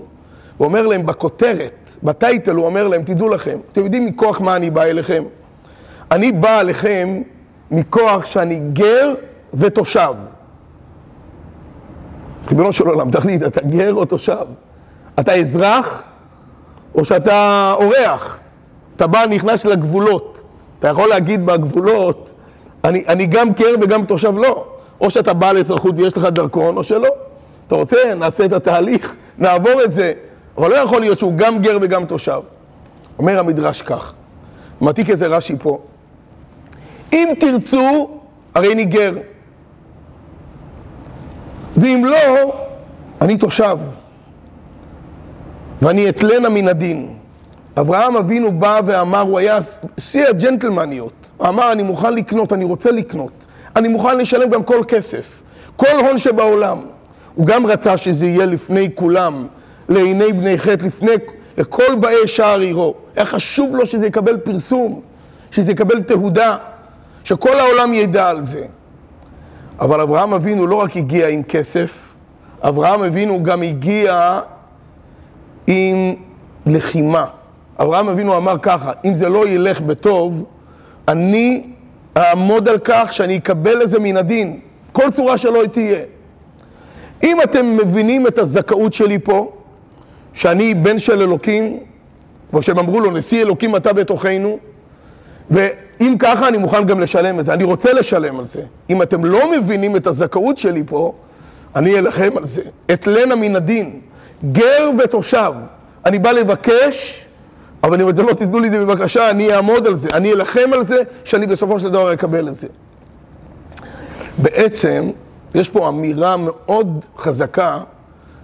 ואומר 0.60 0.88
להם 0.88 1.06
בכותרת, 1.06 1.90
בטייטל, 2.04 2.56
הוא 2.56 2.66
אומר 2.66 2.88
להם, 2.88 3.04
תדעו 3.04 3.30
לכם, 3.30 3.60
אתם 3.72 3.84
יודעים 3.84 4.06
מכוח 4.06 4.42
מה 4.42 4.56
אני 4.56 4.70
בא 4.70 4.84
אליכם? 4.84 5.24
אני 6.12 6.32
בא 6.32 6.60
אליכם 6.60 7.22
מכוח 7.72 8.26
שאני 8.26 8.60
גר 8.74 9.14
ותושב. 9.54 10.14
ריבונו 12.50 12.74
של 12.74 12.88
עולם, 12.88 13.12
תחליט, 13.12 13.44
אתה 13.44 13.62
גר 13.62 13.94
או 13.94 14.06
תושב? 14.06 14.46
אתה 15.20 15.34
אזרח 15.34 16.04
או 16.96 17.06
שאתה 17.06 17.74
אורח? 17.76 18.40
אתה 18.96 19.08
בא, 19.08 19.26
נכנס 19.30 19.66
לגבולות. 19.66 20.42
אתה 20.80 20.88
יכול 20.88 21.10
להגיד 21.10 21.46
בגבולות, 21.46 22.32
אני, 22.84 23.04
אני 23.08 23.26
גם 23.26 23.50
גר 23.50 23.76
וגם 23.82 24.06
תושב 24.06 24.38
לא. 24.38 24.66
או 25.02 25.10
שאתה 25.10 25.34
בא 25.34 25.52
לאזרחות 25.52 25.96
ויש 25.98 26.18
לך 26.18 26.26
דרכון, 26.26 26.78
או 26.78 26.84
שלא. 26.84 27.10
אתה 27.68 27.76
רוצה, 27.76 27.98
נעשה 28.16 28.46
את 28.46 28.54
התהליך, 28.54 29.16
נעבור 29.38 29.84
את 29.84 29.94
זה. 29.94 30.14
אבל 30.58 30.70
לא 30.70 30.76
יכול 30.76 31.02
להיות 31.02 31.20
שהוא 31.20 31.34
גם 31.36 31.62
גר 31.62 31.78
וגם 31.82 32.06
תושב. 32.06 32.40
אומר 33.20 33.40
המדרש 33.40 33.82
כך, 33.82 34.14
מעתיק 34.82 35.10
איזה 35.10 35.28
רש"י 35.28 35.56
פה. 35.60 35.80
אם 37.14 37.30
תרצו, 37.40 38.10
הרי 38.56 38.74
אני 38.74 38.86
גר. 38.86 39.14
ואם 41.78 42.06
לא, 42.06 42.54
אני 43.22 43.38
תושב. 43.38 43.78
ואני 45.82 46.10
אתלנה 46.10 46.50
מן 46.50 46.68
הדין. 46.68 47.14
אברהם 47.78 48.18
אבינו 48.18 48.52
בא 48.52 48.82
ואמר, 48.86 49.20
הוא 49.20 49.40
היה 49.40 49.60
שיא 49.98 50.26
הג'נטלמניות. 50.28 51.14
אמר, 51.42 51.72
אני 51.72 51.84
מוכן 51.84 52.14
לקנות, 52.14 52.54
אני 52.54 52.66
רוצה 52.66 52.92
לקנות. 52.92 53.32
אני 53.76 53.88
מוכן 53.88 54.18
לשלם 54.18 54.50
גם 54.50 54.64
כל 54.64 54.84
כסף, 54.88 55.26
כל 55.76 56.00
הון 56.00 56.18
שבעולם. 56.18 56.78
הוא 57.36 57.46
גם 57.46 57.66
רצה 57.66 57.98
שזה 57.98 58.28
יהיה 58.28 58.46
לפני 58.46 58.90
כולם, 58.96 59.48
לעיני 59.90 60.34
בני 60.34 60.58
חטא, 60.58 60.86
לפני 60.86 61.12
כל 61.70 61.96
באי 62.00 62.28
שער 62.28 62.60
עירו. 62.60 62.96
היה 63.16 63.26
חשוב 63.26 63.76
לו 63.76 63.86
שזה 63.86 64.08
יקבל 64.08 64.38
פרסום, 64.38 65.02
שזה 65.52 65.72
יקבל 65.72 66.02
תהודה, 66.02 66.58
שכל 67.24 67.60
העולם 67.60 67.94
ידע 67.94 68.30
על 68.30 68.44
זה. 68.44 68.64
אבל 69.80 70.02
אברהם 70.02 70.34
אבינו 70.34 70.68
לא 70.68 70.76
רק 70.76 70.98
הגיע 70.98 71.28
עם 71.28 71.44
כסף, 71.44 72.00
אברהם 72.62 73.04
אבינו 73.04 73.44
גם 73.44 73.62
הגיע 73.62 74.40
עם 75.68 76.16
לחימה. 76.66 77.26
אברהם 77.80 78.10
אבינו 78.10 78.38
אמר 78.38 78.58
ככה, 78.62 78.92
אם 79.06 79.16
זה 79.16 79.30
לא 79.30 79.48
ילך 79.48 79.82
בטוב, 79.82 80.44
אני 81.08 81.64
אעמוד 82.18 82.70
על 82.70 82.78
כך 82.84 83.14
שאני 83.14 83.38
אקבל 83.38 83.84
לזה 83.84 84.00
מן 84.00 84.18
הדין, 84.18 84.60
כל 84.92 85.12
צורה 85.12 85.38
שלא 85.38 85.64
תהיה. 85.72 86.00
אם 87.24 87.42
אתם 87.42 87.78
מבינים 87.78 88.28
את 88.28 88.38
הזכאות 88.38 88.94
שלי 88.94 89.20
פה, 89.20 89.52
שאני 90.34 90.74
בן 90.74 91.00
של 91.00 91.22
אלוקים, 91.22 91.80
כמו 92.50 92.62
שהם 92.62 92.80
אמרו 92.80 93.00
לו, 93.00 93.12
נשיא 93.12 93.42
אלוקים 93.42 93.76
אתה 93.76 93.94
בתוכנו, 93.94 94.58
ואם 95.50 96.16
ככה 96.20 96.48
אני 96.48 96.58
מוכן 96.58 96.84
גם 96.84 97.00
לשלם 97.00 97.40
את 97.40 97.46
זה, 97.46 97.54
אני 97.54 97.64
רוצה 97.64 97.94
לשלם 97.94 98.40
על 98.40 98.48
זה. 98.48 98.62
אם 98.90 99.02
אתם 99.02 99.26
לא 99.26 99.52
מבינים 99.52 99.96
את 99.96 100.08
הזכאות 100.08 100.58
שלי 100.58 100.84
פה, 100.86 101.14
אני 101.76 102.00
אלחם 102.00 102.38
על 102.38 102.46
זה. 102.46 102.62
אתלנה 102.94 103.36
מן 103.36 103.56
הדין, 103.56 104.00
גר 104.52 104.90
ותושב. 105.04 105.54
אני 106.06 106.20
בא 106.20 106.32
לבקש, 106.32 107.26
אבל 107.84 108.02
אם 108.02 108.10
אתם 108.10 108.26
לא 108.26 108.34
תיתנו 108.34 108.60
לי 108.60 108.68
את 108.68 108.72
זה 108.72 108.80
בבקשה, 108.80 109.30
אני 109.30 109.54
אעמוד 109.54 109.88
על 109.88 109.96
זה, 109.96 110.08
אני 110.14 110.34
אלחם 110.34 110.70
על 110.74 110.86
זה, 110.86 110.96
שאני 111.24 111.48
בסופו 111.48 111.80
של 111.80 111.90
דבר 111.90 112.14
אקבל 112.14 112.48
את 112.48 112.54
זה. 112.54 112.68
בעצם, 114.38 115.12
יש 115.56 115.70
פה 115.70 115.90
אמירה 115.90 116.36
מאוד 116.38 117.06
חזקה 117.18 117.80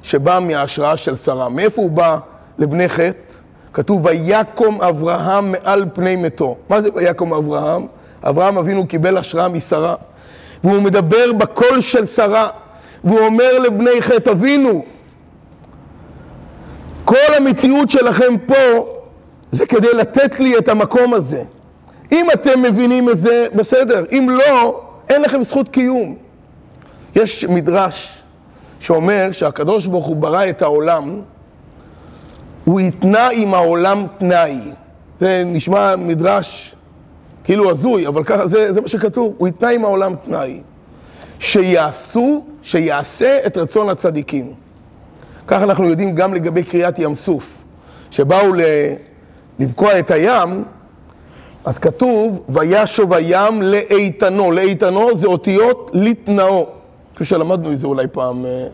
שבאה 0.04 0.40
מההשראה 0.40 0.98
של 0.98 1.16
שרה. 1.16 1.50
מאיפה 1.50 1.82
הוא 1.82 1.92
בא 1.92 2.18
לבני 2.58 2.90
חטא? 2.90 3.27
כתוב, 3.78 4.06
ויקום 4.06 4.82
אברהם 4.82 5.52
מעל 5.52 5.86
פני 5.94 6.16
מתו. 6.16 6.56
מה 6.70 6.82
זה 6.82 6.90
ויקום 6.96 7.34
אברהם? 7.34 7.88
אברהם 8.24 8.58
אבינו 8.58 8.88
קיבל 8.88 9.18
השראה 9.18 9.48
משרה, 9.48 9.96
והוא 10.64 10.82
מדבר 10.82 11.34
בקול 11.34 11.82
של 11.82 12.06
שרה, 12.06 12.50
והוא 13.04 13.20
אומר 13.20 13.60
לבני 13.60 14.02
חטא, 14.02 14.30
אבינו, 14.30 14.86
כל 17.06 17.34
המציאות 17.38 17.90
שלכם 17.90 18.34
פה 18.46 18.88
זה 19.52 19.66
כדי 19.66 19.94
לתת 19.94 20.40
לי 20.40 20.58
את 20.58 20.68
המקום 20.68 21.14
הזה. 21.14 21.44
אם 22.12 22.28
אתם 22.34 22.62
מבינים 22.62 23.10
את 23.10 23.18
זה, 23.18 23.48
בסדר. 23.56 24.06
אם 24.12 24.30
לא, 24.32 24.82
אין 25.10 25.22
לכם 25.22 25.44
זכות 25.44 25.70
קיום. 25.70 26.16
יש 27.16 27.46
מדרש 27.46 28.24
שאומר 28.80 29.30
שהקדוש 29.32 29.86
ברוך 29.86 30.06
הוא 30.06 30.16
ברא 30.16 30.50
את 30.50 30.62
העולם, 30.62 31.22
הוא 32.68 32.80
התנה 32.80 33.30
עם 33.34 33.54
העולם 33.54 34.06
תנאי. 34.18 34.60
זה 35.20 35.44
נשמע 35.46 35.96
מדרש 35.96 36.76
כאילו 37.44 37.72
הזוי, 37.72 38.08
אבל 38.08 38.24
ככה 38.24 38.48
זה, 38.48 38.74
זה 38.74 38.82
מה 38.82 38.88
שכתוב, 38.88 39.34
הוא 39.38 39.48
התנה 39.48 39.70
עם 39.70 39.86
העולם 39.86 40.16
תנאי. 40.16 40.62
שיעשו, 41.40 42.44
שיעשה 42.64 43.40
את 43.46 43.58
רצון 43.58 43.90
הצדיקים. 43.90 44.54
כך 45.48 45.62
אנחנו 45.62 45.86
יודעים 45.86 46.16
גם 46.16 46.34
לגבי 46.34 46.64
קריאת 46.64 47.00
ים 47.00 47.16
סוף, 47.16 47.44
שבאו 48.12 48.54
לבקוע 49.60 50.00
את 50.00 50.12
הים, 50.12 50.64
אז 51.66 51.78
כתוב, 51.78 52.44
וישוב 52.50 53.14
הים 53.14 53.62
לאיתנו. 53.62 54.52
לאיתנו 54.52 55.18
זה 55.18 55.28
אותיות 55.28 55.92
לתנאו. 55.94 56.68
כפי 57.16 57.26
שלמדנו 57.26 57.72
את 57.72 57.78
זה 57.78 57.88
אולי 57.88 58.08
פעם. 58.08 58.46
אה, 58.46 58.68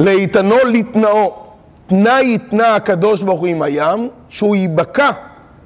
לאיתנו 0.00 0.56
לתנאו. 0.72 1.43
תנאי 1.86 2.34
התנה 2.34 2.74
הקדוש 2.74 3.22
ברוך 3.22 3.40
הוא 3.40 3.48
עם 3.48 3.62
הים, 3.62 4.08
שהוא 4.28 4.56
ייבקע, 4.56 5.10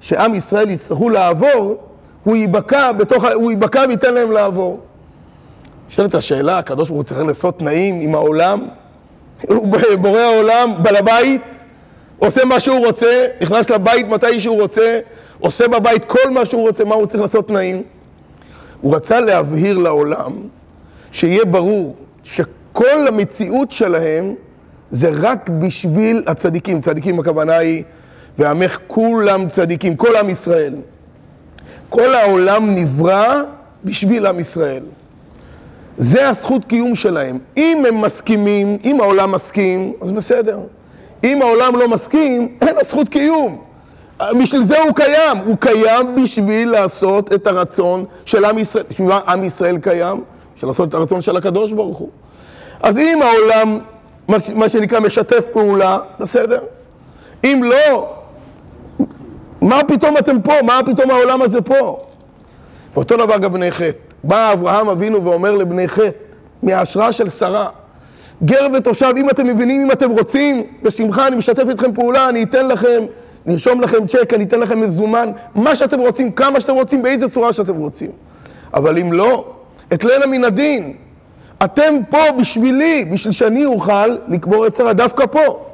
שעם 0.00 0.34
ישראל 0.34 0.70
יצטרכו 0.70 1.10
לעבור, 1.10 1.76
הוא 2.24 2.36
ייבקע 2.36 2.92
בתוך, 2.92 3.24
הוא 3.34 3.50
ייבקע 3.50 3.84
וייתן 3.88 4.14
להם 4.14 4.32
לעבור. 4.32 4.80
נשאלת 5.88 6.14
השאלה, 6.14 6.58
הקדוש 6.58 6.88
ברוך 6.88 6.96
הוא 6.96 7.04
צריך 7.04 7.20
לעשות 7.20 7.58
תנאים 7.58 8.00
עם 8.00 8.14
העולם? 8.14 8.68
הוא 9.48 9.68
בורא 10.00 10.20
העולם, 10.20 10.72
בעל 10.82 10.96
הבית, 10.96 11.42
עושה 12.18 12.44
מה 12.44 12.60
שהוא 12.60 12.86
רוצה, 12.86 13.26
נכנס 13.40 13.70
לבית 13.70 14.08
מתי 14.08 14.40
שהוא 14.40 14.60
רוצה, 14.60 15.00
עושה 15.40 15.68
בבית 15.68 16.04
כל 16.04 16.30
מה 16.30 16.44
שהוא 16.44 16.68
רוצה, 16.68 16.84
מה 16.84 16.94
הוא 16.94 17.06
צריך 17.06 17.22
לעשות 17.22 17.48
תנאים? 17.48 17.82
הוא 18.80 18.96
רצה 18.96 19.20
להבהיר 19.20 19.78
לעולם, 19.78 20.32
שיהיה 21.12 21.44
ברור 21.44 21.96
שכל 22.24 23.08
המציאות 23.08 23.70
שלהם 23.70 24.34
זה 24.90 25.10
רק 25.12 25.50
בשביל 25.50 26.22
הצדיקים. 26.26 26.80
צדיקים 26.80 27.20
הכוונה 27.20 27.56
היא, 27.56 27.82
ועמך 28.38 28.78
כולם 28.86 29.48
צדיקים, 29.48 29.96
כל 29.96 30.16
עם 30.16 30.30
ישראל. 30.30 30.74
כל 31.88 32.14
העולם 32.14 32.74
נברא 32.74 33.42
בשביל 33.84 34.26
עם 34.26 34.40
ישראל. 34.40 34.82
זה 35.98 36.28
הזכות 36.28 36.64
קיום 36.64 36.94
שלהם. 36.94 37.38
אם 37.56 37.84
הם 37.88 38.00
מסכימים, 38.00 38.78
אם 38.84 39.00
העולם 39.00 39.32
מסכים, 39.32 39.92
אז 40.02 40.12
בסדר. 40.12 40.58
אם 41.24 41.42
העולם 41.42 41.76
לא 41.76 41.88
מסכים, 41.88 42.48
אין 42.62 42.74
לו 42.76 42.84
זכות 42.84 43.08
קיום. 43.08 43.62
בשביל 44.40 44.64
זה 44.64 44.82
הוא 44.82 44.94
קיים. 44.94 45.38
הוא 45.46 45.56
קיים 45.60 46.22
בשביל 46.22 46.70
לעשות 46.70 47.32
את 47.32 47.46
הרצון 47.46 48.04
של 48.24 48.44
עם 48.44 48.58
ישראל. 48.58 48.84
בשביל 48.90 49.08
עם 49.28 49.44
ישראל 49.44 49.78
קיים? 49.78 50.22
בשביל 50.56 50.68
לעשות 50.68 50.88
את 50.88 50.94
הרצון 50.94 51.22
של 51.22 51.36
הקדוש 51.36 51.72
ברוך 51.72 51.98
הוא. 51.98 52.08
אז 52.82 52.98
אם 52.98 53.18
העולם, 53.22 53.78
מה 54.28 54.68
שנקרא, 54.68 55.00
משתף 55.00 55.44
פעולה, 55.52 55.98
בסדר. 56.20 56.60
אם 57.44 57.62
לא, 57.64 58.14
מה 59.60 59.80
פתאום 59.88 60.16
אתם 60.18 60.42
פה? 60.42 60.52
מה 60.62 60.80
פתאום 60.86 61.10
העולם 61.10 61.42
הזה 61.42 61.60
פה? 61.60 62.00
ואותו 62.94 63.16
דבר 63.16 63.38
גם 63.38 63.52
בני 63.52 63.70
חטא. 63.70 63.98
בא 64.24 64.52
אברהם 64.52 64.88
אבינו 64.88 65.24
ואומר 65.24 65.54
לבני 65.54 65.88
חטא, 65.88 66.10
מההשראה 66.62 67.12
של 67.12 67.30
שרה, 67.30 67.68
גר 68.44 68.66
ותושב, 68.74 69.12
אם 69.16 69.30
אתם 69.30 69.46
מבינים, 69.46 69.80
אם 69.80 69.90
אתם 69.92 70.10
רוצים, 70.10 70.62
בשמחה, 70.82 71.26
אני 71.26 71.36
משתף 71.36 71.68
איתכם 71.68 71.94
פעולה, 71.94 72.28
אני 72.28 72.42
אתן 72.42 72.68
לכם, 72.68 73.04
נרשום 73.46 73.80
לכם 73.80 74.06
צ'ק, 74.06 74.34
אני 74.34 74.44
אתן 74.44 74.60
לכם 74.60 74.80
מזומן, 74.80 75.32
מה 75.54 75.76
שאתם 75.76 76.00
רוצים, 76.00 76.32
כמה 76.32 76.60
שאתם 76.60 76.74
רוצים, 76.74 77.02
באיזה 77.02 77.28
צורה 77.28 77.52
שאתם 77.52 77.76
רוצים. 77.76 78.10
אבל 78.74 78.98
אם 78.98 79.12
לא, 79.12 79.44
את 79.92 80.04
לילה 80.04 80.26
מן 80.26 80.44
הדין. 80.44 80.92
אתם 81.64 81.94
פה 82.10 82.18
בשבילי, 82.40 83.04
בשביל 83.04 83.32
שאני 83.32 83.64
אוכל 83.64 84.06
לקבור 84.28 84.66
את 84.66 84.74
שרה, 84.74 84.92
דווקא 84.92 85.26
פה. 85.26 85.64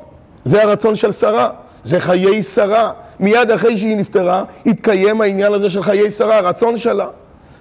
זה 0.45 0.63
הרצון 0.63 0.97
של 0.97 1.13
שרה, 1.13 1.51
זה 1.85 2.01
חיי 2.01 2.43
שרה. 2.43 2.93
מיד 3.21 3.51
אחרי 3.51 3.79
שהיא 3.79 3.97
נפטרה, 3.97 4.45
התקיים 4.67 5.21
העניין 5.21 5.53
הזה 5.53 5.71
של 5.71 5.83
חיי 5.83 6.11
שרה, 6.11 6.39
הרצון 6.39 6.77
שלה. 6.77 7.07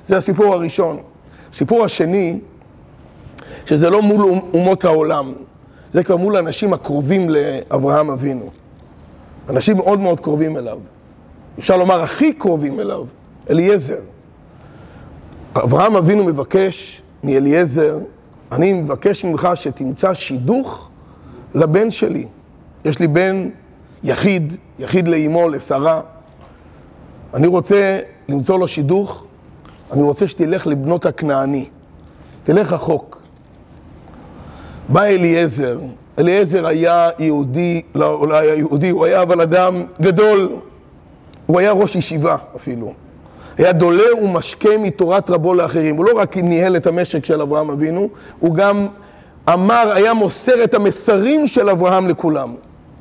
זה 0.07 0.17
הסיפור 0.17 0.53
הראשון. 0.53 0.97
הסיפור 1.51 1.85
השני, 1.85 2.39
שזה 3.65 3.89
לא 3.89 4.01
מול 4.01 4.39
אומות 4.53 4.85
העולם, 4.85 5.33
זה 5.91 6.03
כבר 6.03 6.17
מול 6.17 6.35
האנשים 6.35 6.73
הקרובים 6.73 7.29
לאברהם 7.29 8.09
אבינו. 8.09 8.49
אנשים 9.49 9.77
מאוד 9.77 9.99
מאוד 9.99 10.19
קרובים 10.19 10.57
אליו. 10.57 10.77
אפשר 11.59 11.77
לומר 11.77 12.01
הכי 12.01 12.33
קרובים 12.33 12.79
אליו, 12.79 13.03
אליעזר. 13.49 13.99
אברהם 15.55 15.95
אבינו 15.95 16.23
מבקש 16.23 17.01
מאליעזר, 17.23 17.97
אני 18.53 18.73
מבקש 18.73 19.25
ממך 19.25 19.49
שתמצא 19.55 20.13
שידוך 20.13 20.89
לבן 21.55 21.91
שלי. 21.91 22.25
יש 22.85 22.99
לי 22.99 23.07
בן 23.07 23.49
יחיד, 24.03 24.53
יחיד 24.79 25.07
לאימו, 25.07 25.49
לשרה. 25.49 26.01
אני 27.33 27.47
רוצה 27.47 27.99
למצוא 28.29 28.59
לו 28.59 28.67
שידוך, 28.67 29.25
אני 29.91 30.01
רוצה 30.01 30.27
שתלך 30.27 30.67
לבנות 30.67 31.05
הכנעני. 31.05 31.65
תלך 32.43 32.73
רחוק. 32.73 33.21
בא 34.89 35.03
אליעזר, 35.03 35.79
אליעזר 36.19 36.67
היה 36.67 37.09
יהודי, 37.19 37.81
לא, 37.95 38.13
אולי 38.13 38.47
היה 38.47 38.55
יהודי, 38.55 38.89
הוא 38.89 39.05
היה 39.05 39.21
אבל 39.21 39.41
אדם 39.41 39.83
גדול, 40.01 40.55
הוא 41.45 41.59
היה 41.59 41.71
ראש 41.71 41.95
ישיבה 41.95 42.37
אפילו. 42.55 42.93
היה 43.57 43.71
דולה 43.71 44.15
ומשקה 44.23 44.77
מתורת 44.79 45.29
רבו 45.29 45.53
לאחרים. 45.53 45.95
הוא 45.95 46.05
לא 46.05 46.19
רק 46.19 46.37
ניהל 46.37 46.77
את 46.77 46.87
המשק 46.87 47.25
של 47.25 47.41
אברהם 47.41 47.69
אבינו, 47.69 48.09
הוא 48.39 48.55
גם 48.55 48.87
אמר, 49.49 49.91
היה 49.95 50.13
מוסר 50.13 50.63
את 50.63 50.73
המסרים 50.73 51.47
של 51.47 51.69
אברהם 51.69 52.07
לכולם. 52.07 52.55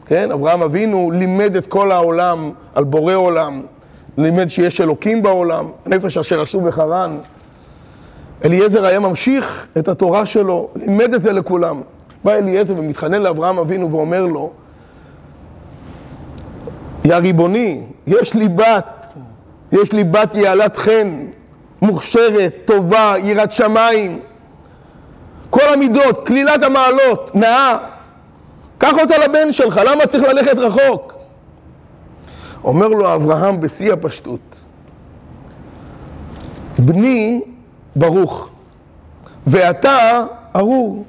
כן? 0.06 0.32
אברהם 0.32 0.62
אבינו 0.62 1.10
לימד 1.10 1.56
את 1.56 1.66
כל 1.66 1.92
העולם 1.92 2.50
על 2.74 2.84
בורא 2.84 3.14
עולם, 3.14 3.62
לימד 4.18 4.48
שיש 4.48 4.80
אלוקים 4.80 5.22
בעולם, 5.22 5.68
נפש 5.86 6.18
אשר 6.18 6.40
עשו 6.40 6.60
בחרן. 6.60 7.18
אליעזר 8.44 8.84
היה 8.84 9.00
ממשיך 9.00 9.66
את 9.78 9.88
התורה 9.88 10.26
שלו, 10.26 10.68
לימד 10.76 11.14
את 11.14 11.22
זה 11.22 11.32
לכולם. 11.32 11.80
בא 12.24 12.32
אליעזר 12.32 12.74
ומתחנן 12.76 13.22
לאברהם 13.22 13.58
אבינו 13.58 13.90
ואומר 13.90 14.26
לו, 14.26 14.50
יא 17.04 17.16
ריבוני, 17.16 17.82
יש 18.06 18.34
לי 18.34 18.48
בת, 18.48 19.01
יש 19.72 19.92
לי 19.92 20.04
בת 20.04 20.34
יעלת 20.34 20.76
חן, 20.76 21.26
מוכשרת, 21.82 22.52
טובה, 22.64 23.14
יראת 23.24 23.52
שמיים. 23.52 24.18
כל 25.50 25.68
המידות, 25.72 26.26
כלילת 26.26 26.62
המעלות, 26.62 27.34
נאה. 27.34 27.78
קח 28.78 28.92
אותה 29.00 29.18
לבן 29.18 29.52
שלך, 29.52 29.80
למה 29.86 30.06
צריך 30.06 30.22
ללכת 30.22 30.56
רחוק? 30.56 31.14
אומר 32.64 32.88
לו 32.88 33.14
אברהם 33.14 33.60
בשיא 33.60 33.92
הפשטות, 33.92 34.40
בני 36.78 37.40
ברוך, 37.96 38.50
ואתה 39.46 40.24
ארור, 40.56 41.04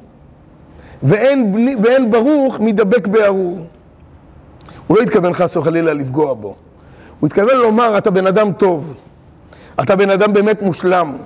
ואין, 1.04 1.54
בני, 1.54 1.76
ואין 1.84 2.12
ברוך 2.12 2.60
מדבק 2.60 3.08
בארור. 3.08 3.60
הוא 4.88 4.98
לא 4.98 5.04
התכוון 5.04 5.34
חס 5.34 5.58
וחלילה 5.58 5.94
לפגוע 5.94 6.34
בו. 6.34 6.56
הוא 7.24 7.28
התכוון 7.28 7.58
לומר, 7.58 7.98
אתה 7.98 8.12
בן 8.12 8.28
אדם 8.28 8.54
טוב, 8.54 8.94
אתה 9.84 9.96
בן 9.96 10.10
אדם 10.10 10.34
באמת 10.34 10.62
מושלם, 10.62 11.18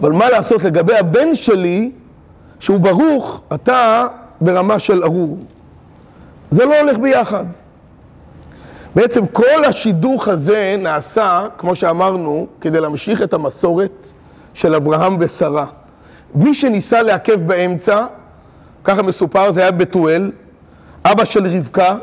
אבל 0.00 0.12
מה 0.12 0.30
לעשות 0.30 0.64
לגבי 0.64 0.96
הבן 0.96 1.34
שלי, 1.34 1.90
שהוא 2.60 2.80
ברוך, 2.80 3.42
אתה 3.54 4.06
ברמה 4.40 4.78
של 4.78 5.02
ארור. 5.04 5.38
זה 6.50 6.64
לא 6.64 6.80
הולך 6.80 6.98
ביחד. 6.98 7.44
בעצם 8.94 9.26
כל 9.26 9.64
השידוך 9.68 10.28
הזה 10.28 10.76
נעשה, 10.78 11.46
כמו 11.58 11.74
שאמרנו, 11.74 12.46
כדי 12.60 12.80
להמשיך 12.80 13.22
את 13.22 13.32
המסורת 13.32 14.06
של 14.54 14.74
אברהם 14.74 15.16
ושרה. 15.20 15.66
מי 16.34 16.54
שניסה 16.54 17.02
לעכב 17.02 17.46
באמצע, 17.46 18.06
ככה 18.84 19.02
מסופר, 19.02 19.52
זה 19.52 19.60
היה 19.60 19.70
בתואל, 19.70 20.30
אבא 21.04 21.24
של 21.24 21.46
רבקה, 21.46 21.96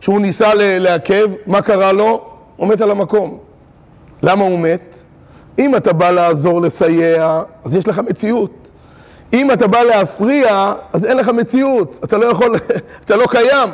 שהוא 0.00 0.20
ניסה 0.20 0.54
לעכב, 0.54 1.30
מה 1.46 1.62
קרה 1.62 1.92
לו? 1.92 2.24
הוא 2.56 2.68
מת 2.68 2.80
על 2.80 2.90
המקום. 2.90 3.38
למה 4.22 4.44
הוא 4.44 4.58
מת? 4.58 4.94
אם 5.58 5.76
אתה 5.76 5.92
בא 5.92 6.10
לעזור, 6.10 6.60
לסייע, 6.60 7.42
אז 7.64 7.76
יש 7.76 7.88
לך 7.88 7.98
מציאות. 7.98 8.68
אם 9.32 9.50
אתה 9.50 9.66
בא 9.66 9.82
להפריע, 9.82 10.72
אז 10.92 11.04
אין 11.04 11.16
לך 11.16 11.28
מציאות, 11.28 12.00
אתה 12.04 12.18
לא 12.18 12.24
יכול, 12.24 12.56
אתה 13.04 13.16
לא 13.16 13.26
קיים. 13.30 13.68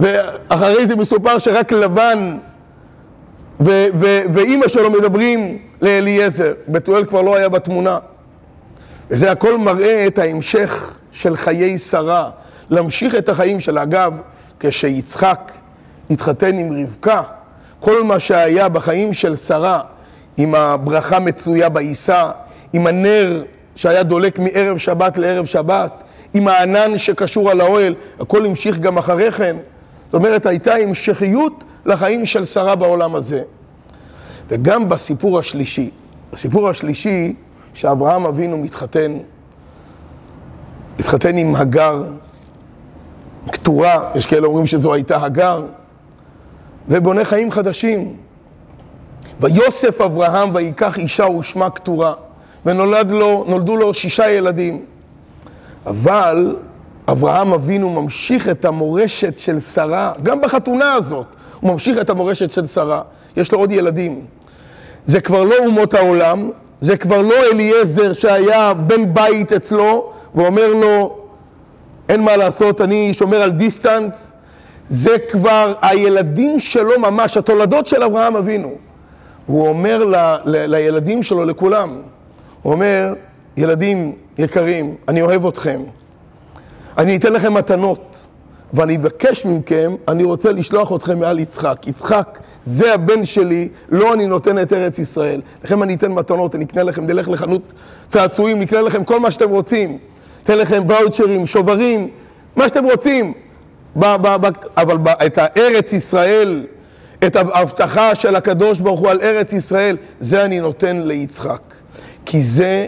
ואחרי 0.00 0.86
זה 0.86 0.96
מסופר 0.96 1.38
שרק 1.38 1.72
לבן 1.72 2.38
ואימא 3.60 4.68
שלו 4.68 4.90
מדברים 4.90 5.58
לאליעזר, 5.82 6.52
בתואל 6.68 7.04
כבר 7.04 7.22
לא 7.22 7.36
היה 7.36 7.48
בתמונה. 7.48 7.98
וזה 9.10 9.30
הכל 9.30 9.58
מראה 9.58 10.06
את 10.06 10.18
ההמשך 10.18 10.94
של 11.12 11.36
חיי 11.36 11.78
שרה, 11.78 12.30
להמשיך 12.70 13.14
את 13.14 13.28
החיים 13.28 13.60
שלה. 13.60 13.82
אגב, 13.82 14.12
כשיצחק 14.62 15.52
התחתן 16.10 16.58
עם 16.58 16.72
רבקה, 16.82 17.22
כל 17.80 18.04
מה 18.04 18.18
שהיה 18.18 18.68
בחיים 18.68 19.12
של 19.12 19.36
שרה, 19.36 19.80
עם 20.36 20.54
הברכה 20.54 21.20
מצויה 21.20 21.68
בעיסה, 21.68 22.30
עם 22.72 22.86
הנר 22.86 23.42
שהיה 23.76 24.02
דולק 24.02 24.38
מערב 24.38 24.78
שבת 24.78 25.18
לערב 25.18 25.46
שבת, 25.46 26.02
עם 26.34 26.48
הענן 26.48 26.98
שקשור 26.98 27.50
על 27.50 27.60
האוהל, 27.60 27.94
הכל 28.20 28.46
המשיך 28.46 28.78
גם 28.78 28.98
אחרי 28.98 29.32
כן. 29.32 29.56
זאת 30.04 30.14
אומרת, 30.14 30.46
הייתה 30.46 30.74
המשכיות 30.74 31.64
לחיים 31.86 32.26
של 32.26 32.44
שרה 32.44 32.76
בעולם 32.76 33.14
הזה. 33.14 33.42
וגם 34.48 34.88
בסיפור 34.88 35.38
השלישי, 35.38 35.90
בסיפור 36.32 36.68
השלישי, 36.68 37.34
שאברהם 37.74 38.26
אבינו 38.26 38.58
מתחתן, 38.58 39.18
מתחתן 40.98 41.38
עם 41.38 41.56
הגר, 41.56 42.02
קטורה, 43.50 44.10
יש 44.14 44.26
כאלה 44.26 44.46
אומרים 44.46 44.66
שזו 44.66 44.94
הייתה 44.94 45.24
הגר, 45.24 45.62
ובונה 46.88 47.24
חיים 47.24 47.50
חדשים. 47.50 48.16
ויוסף 49.40 50.00
אברהם 50.00 50.54
ויקח 50.54 50.98
אישה 50.98 51.26
ושמה 51.26 51.70
קטורה, 51.70 52.12
ונולדו 52.66 53.76
לו 53.76 53.94
שישה 53.94 54.30
ילדים. 54.30 54.84
אבל 55.86 56.56
אברהם 57.08 57.52
אבינו 57.52 57.90
ממשיך 57.90 58.48
את 58.48 58.64
המורשת 58.64 59.38
של 59.38 59.60
שרה, 59.60 60.12
גם 60.22 60.40
בחתונה 60.40 60.92
הזאת, 60.92 61.26
הוא 61.60 61.72
ממשיך 61.72 61.98
את 61.98 62.10
המורשת 62.10 62.50
של 62.50 62.66
שרה. 62.66 63.02
יש 63.36 63.52
לו 63.52 63.58
עוד 63.58 63.72
ילדים. 63.72 64.20
זה 65.06 65.20
כבר 65.20 65.44
לא 65.44 65.54
אומות 65.66 65.94
העולם, 65.94 66.50
זה 66.80 66.96
כבר 66.96 67.22
לא 67.22 67.34
אליעזר 67.52 68.12
שהיה 68.12 68.74
בן 68.74 69.14
בית 69.14 69.52
אצלו, 69.52 70.12
ואומר 70.34 70.74
לו, 70.74 71.21
אין 72.08 72.20
מה 72.20 72.36
לעשות, 72.36 72.80
אני 72.80 73.14
שומר 73.14 73.42
על 73.42 73.50
דיסטנס. 73.50 74.32
זה 74.90 75.18
כבר 75.30 75.74
הילדים 75.82 76.58
שלו 76.58 77.00
ממש, 77.00 77.36
התולדות 77.36 77.86
של 77.86 78.02
אברהם 78.02 78.36
אבינו. 78.36 78.72
הוא 79.46 79.68
אומר 79.68 80.04
ל, 80.04 80.14
ל, 80.44 80.66
לילדים 80.66 81.22
שלו, 81.22 81.44
לכולם, 81.44 82.02
הוא 82.62 82.72
אומר, 82.72 83.14
ילדים 83.56 84.12
יקרים, 84.38 84.94
אני 85.08 85.22
אוהב 85.22 85.46
אתכם. 85.46 85.80
אני 86.98 87.16
אתן 87.16 87.32
לכם 87.32 87.54
מתנות, 87.54 88.16
ואני 88.72 88.96
אבקש 88.96 89.46
מכם, 89.46 89.94
אני 90.08 90.24
רוצה 90.24 90.52
לשלוח 90.52 90.92
אתכם 90.92 91.18
מעל 91.18 91.38
יצחק. 91.38 91.86
יצחק 91.86 92.38
זה 92.64 92.94
הבן 92.94 93.24
שלי, 93.24 93.68
לא 93.88 94.14
אני 94.14 94.26
נותן 94.26 94.62
את 94.62 94.72
ארץ 94.72 94.98
ישראל. 94.98 95.40
לכם 95.64 95.82
אני 95.82 95.94
אתן 95.94 96.12
מתנות, 96.12 96.54
אני 96.54 96.64
אקנה 96.64 96.82
לכם, 96.82 97.06
נלך 97.06 97.28
לחנות 97.28 97.62
צעצועים, 98.08 98.60
נקנה 98.60 98.80
לכם 98.82 99.04
כל 99.04 99.20
מה 99.20 99.30
שאתם 99.30 99.50
רוצים. 99.50 99.98
אתן 100.44 100.58
לכם 100.58 100.82
ואוצ'רים, 100.88 101.46
שוברים, 101.46 102.08
מה 102.56 102.68
שאתם 102.68 102.84
רוצים. 102.84 103.32
ב, 103.96 104.04
ב, 104.04 104.46
ב, 104.46 104.50
אבל 104.76 104.96
ב, 104.96 105.08
את 105.08 105.38
הארץ 105.38 105.92
ישראל, 105.92 106.66
את 107.26 107.36
ההבטחה 107.36 108.14
של 108.14 108.36
הקדוש 108.36 108.78
ברוך 108.78 109.00
הוא 109.00 109.10
על 109.10 109.20
ארץ 109.20 109.52
ישראל, 109.52 109.96
זה 110.20 110.44
אני 110.44 110.60
נותן 110.60 110.96
ליצחק. 110.96 111.60
כי 112.26 112.42
זה, 112.42 112.86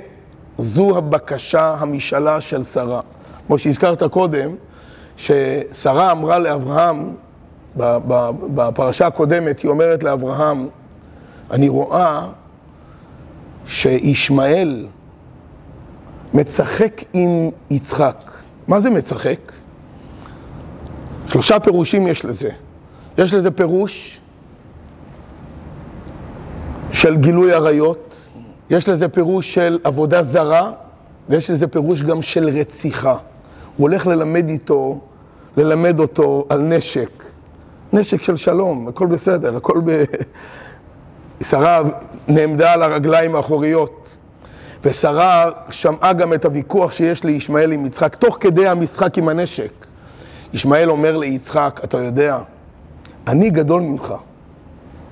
זו 0.58 0.98
הבקשה, 0.98 1.76
המשאלה 1.78 2.40
של 2.40 2.64
שרה. 2.64 3.00
כמו 3.46 3.58
שהזכרת 3.58 4.02
קודם, 4.02 4.50
ששרה 5.16 6.12
אמרה 6.12 6.38
לאברהם, 6.38 7.12
בפרשה 8.54 9.06
הקודמת, 9.06 9.60
היא 9.60 9.68
אומרת 9.68 10.02
לאברהם, 10.02 10.68
אני 11.50 11.68
רואה 11.68 12.26
שישמעאל 13.66 14.86
מצחק 16.35 17.03
עם 17.12 17.51
יצחק. 17.70 18.31
מה 18.68 18.81
זה 18.81 18.90
מצחק? 18.90 19.53
שלושה 21.29 21.61
פירושים 21.61 22.07
יש 22.07 22.25
לזה. 22.25 22.51
יש 23.18 23.35
לזה 23.35 23.51
פירוש 23.51 24.20
של 26.92 27.16
גילוי 27.16 27.53
עריות, 27.53 28.14
יש 28.70 28.88
לזה 28.88 29.09
פירוש 29.09 29.55
של 29.55 29.79
עבודה 29.85 30.23
זרה, 30.23 30.73
ויש 31.29 31.51
לזה 31.51 31.66
פירוש 31.66 32.03
גם 32.03 32.23
של 32.23 32.49
רציחה. 32.49 33.12
הוא 33.77 33.88
הולך 33.88 34.07
ללמד 34.07 34.49
איתו, 34.49 35.01
ללמד 35.57 36.01
אותו 36.01 36.47
על 36.49 36.61
נשק. 36.61 37.25
נשק 37.92 38.23
של 38.23 38.37
שלום, 38.37 38.88
הכל 38.88 39.07
בסדר, 39.07 39.57
הכל 39.57 39.81
ב... 39.85 40.05
שרה 41.49 41.83
נעמדה 42.29 42.73
על 42.73 42.83
הרגליים 42.83 43.37
האחוריות, 43.37 44.03
ושרה 44.85 45.51
שמעה 45.70 46.12
גם 46.12 46.33
את 46.33 46.44
הוויכוח 46.44 46.92
שיש 46.92 47.25
לישמעאל 47.25 47.73
עם 47.73 47.87
יצחק, 47.87 48.14
תוך 48.14 48.37
כדי 48.40 48.68
המשחק 48.68 49.18
עם 49.18 49.29
הנשק. 49.29 49.70
ישמעאל 50.53 50.90
אומר 50.90 51.16
ליצחק, 51.16 51.81
אתה 51.85 51.99
יודע, 51.99 52.38
אני 53.27 53.51
גדול 53.51 53.83
ממך. 53.83 54.14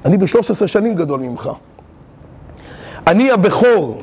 אני 0.05 0.19
ב-13 0.19 0.67
שנים 0.67 0.95
גדול 0.95 1.21
ממך. 1.21 1.51
אני 3.07 3.31
הבכור. 3.31 4.03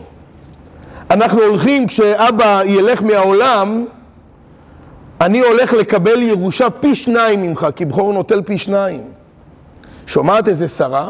אנחנו 1.12 1.42
הולכים, 1.42 1.88
כשאבא 1.88 2.62
ילך 2.66 3.02
מהעולם, 3.02 3.86
אני 5.22 5.40
הולך 5.40 5.74
לקבל 5.74 6.22
ירושה 6.22 6.70
פי 6.70 6.96
שניים 6.96 7.42
ממך, 7.42 7.68
כי 7.76 7.86
בכור 7.86 8.14
נוטל 8.14 8.42
פי 8.42 8.58
שניים. 8.58 9.04
שומעת 10.06 10.48
איזה 10.48 10.68
שרה? 10.68 11.10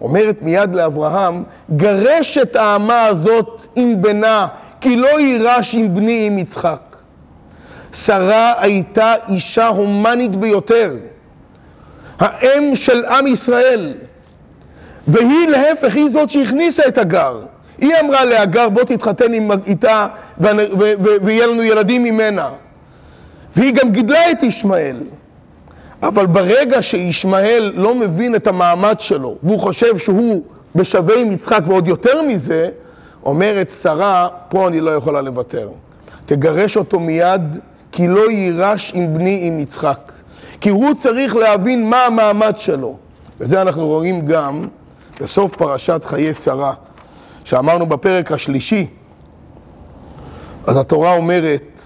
אומרת 0.00 0.42
מיד 0.42 0.74
לאברהם, 0.74 1.44
גרש 1.76 2.38
את 2.38 2.56
האמה 2.56 3.06
הזאת 3.06 3.66
עם 3.76 4.02
בנה, 4.02 4.46
כי 4.80 4.96
לא 4.96 5.20
יירש 5.20 5.74
עם 5.74 5.94
בני 5.94 6.26
עם 6.26 6.38
יצחק. 6.38 6.96
שרה 7.94 8.54
הייתה 8.58 9.14
אישה 9.28 9.66
הומנית 9.66 10.36
ביותר, 10.36 10.96
האם 12.18 12.74
של 12.74 13.04
עם 13.04 13.26
ישראל, 13.26 13.92
והיא 15.08 15.48
להפך, 15.48 15.94
היא 15.94 16.08
זאת 16.08 16.30
שהכניסה 16.30 16.82
את 16.88 16.98
הגר. 16.98 17.40
היא 17.78 17.92
אמרה 18.00 18.24
להגר, 18.24 18.68
בוא 18.68 18.82
תתחתן 18.84 19.32
איתה 19.66 20.06
ויהיה 21.22 21.46
לנו 21.46 21.62
ילדים 21.62 22.04
ממנה. 22.04 22.50
והיא 23.56 23.74
גם 23.74 23.92
גידלה 23.92 24.30
את 24.30 24.42
ישמעאל. 24.42 24.96
אבל 26.02 26.26
ברגע 26.26 26.82
שישמעאל 26.82 27.72
לא 27.74 27.94
מבין 27.94 28.34
את 28.34 28.46
המעמד 28.46 28.96
שלו, 28.98 29.36
והוא 29.42 29.60
חושב 29.60 29.98
שהוא 29.98 30.42
בשווה 30.74 31.20
עם 31.20 31.32
יצחק 31.32 31.60
ועוד 31.66 31.86
יותר 31.86 32.22
מזה, 32.22 32.68
אומרת 33.24 33.70
שרה, 33.82 34.28
פה 34.48 34.68
אני 34.68 34.80
לא 34.80 34.90
יכולה 34.90 35.20
לוותר. 35.20 35.68
תגרש 36.26 36.76
אותו 36.76 37.00
מיד, 37.00 37.42
כי 37.92 38.08
לא 38.08 38.30
יירש 38.30 38.92
עם 38.94 39.14
בני 39.14 39.40
עם 39.42 39.60
יצחק. 39.60 40.12
כי 40.60 40.68
הוא 40.68 40.94
צריך 40.94 41.36
להבין 41.36 41.90
מה 41.90 42.04
המעמד 42.04 42.58
שלו. 42.58 42.96
וזה 43.40 43.62
אנחנו 43.62 43.86
רואים 43.86 44.26
גם 44.26 44.68
בסוף 45.20 45.56
פרשת 45.56 46.00
חיי 46.04 46.34
שרה, 46.34 46.72
שאמרנו 47.44 47.86
בפרק 47.86 48.32
השלישי. 48.32 48.86
אז 50.66 50.76
התורה 50.76 51.16
אומרת, 51.16 51.77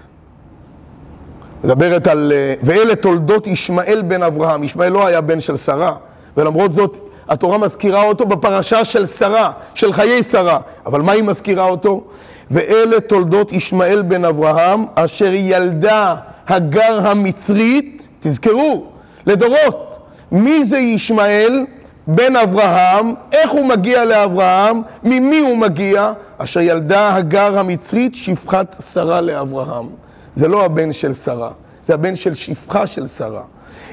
מדברת 1.63 2.07
על, 2.07 2.31
אה, 2.35 2.53
ואלה 2.63 2.95
תולדות 2.95 3.47
ישמעאל 3.47 4.01
בן 4.01 4.23
אברהם. 4.23 4.63
ישמעאל 4.63 4.91
לא 4.91 5.05
היה 5.07 5.21
בן 5.21 5.41
של 5.41 5.57
שרה, 5.57 5.95
ולמרות 6.37 6.73
זאת 6.73 6.97
התורה 7.29 7.57
מזכירה 7.57 8.03
אותו 8.03 8.25
בפרשה 8.25 8.85
של 8.85 9.07
שרה, 9.07 9.51
של 9.73 9.93
חיי 9.93 10.23
שרה. 10.23 10.59
אבל 10.85 11.01
מה 11.01 11.11
היא 11.11 11.23
מזכירה 11.23 11.63
אותו? 11.63 12.03
ואלה 12.51 12.99
תולדות 12.99 13.53
ישמעאל 13.53 14.01
בן 14.01 14.25
אברהם, 14.25 14.85
אשר 14.95 15.29
ילדה 15.33 16.15
הגר 16.47 17.07
המצרית, 17.07 18.07
תזכרו, 18.19 18.85
לדורות. 19.25 20.07
מי 20.31 20.65
זה 20.65 20.77
ישמעאל? 20.77 21.65
בן 22.07 22.35
אברהם, 22.35 23.13
איך 23.31 23.51
הוא 23.51 23.65
מגיע 23.65 24.05
לאברהם, 24.05 24.81
ממי 25.03 25.39
הוא 25.39 25.57
מגיע? 25.57 26.11
אשר 26.37 26.59
ילדה 26.59 27.15
הגר 27.15 27.59
המצרית, 27.59 28.15
שפחת 28.15 28.75
שרה 28.93 29.21
לאברהם. 29.21 30.02
זה 30.35 30.47
לא 30.47 30.65
הבן 30.65 30.91
של 30.91 31.13
שרה, 31.13 31.51
זה 31.85 31.93
הבן 31.93 32.15
של 32.15 32.33
שפחה 32.33 32.87
של 32.87 33.07
שרה. 33.07 33.41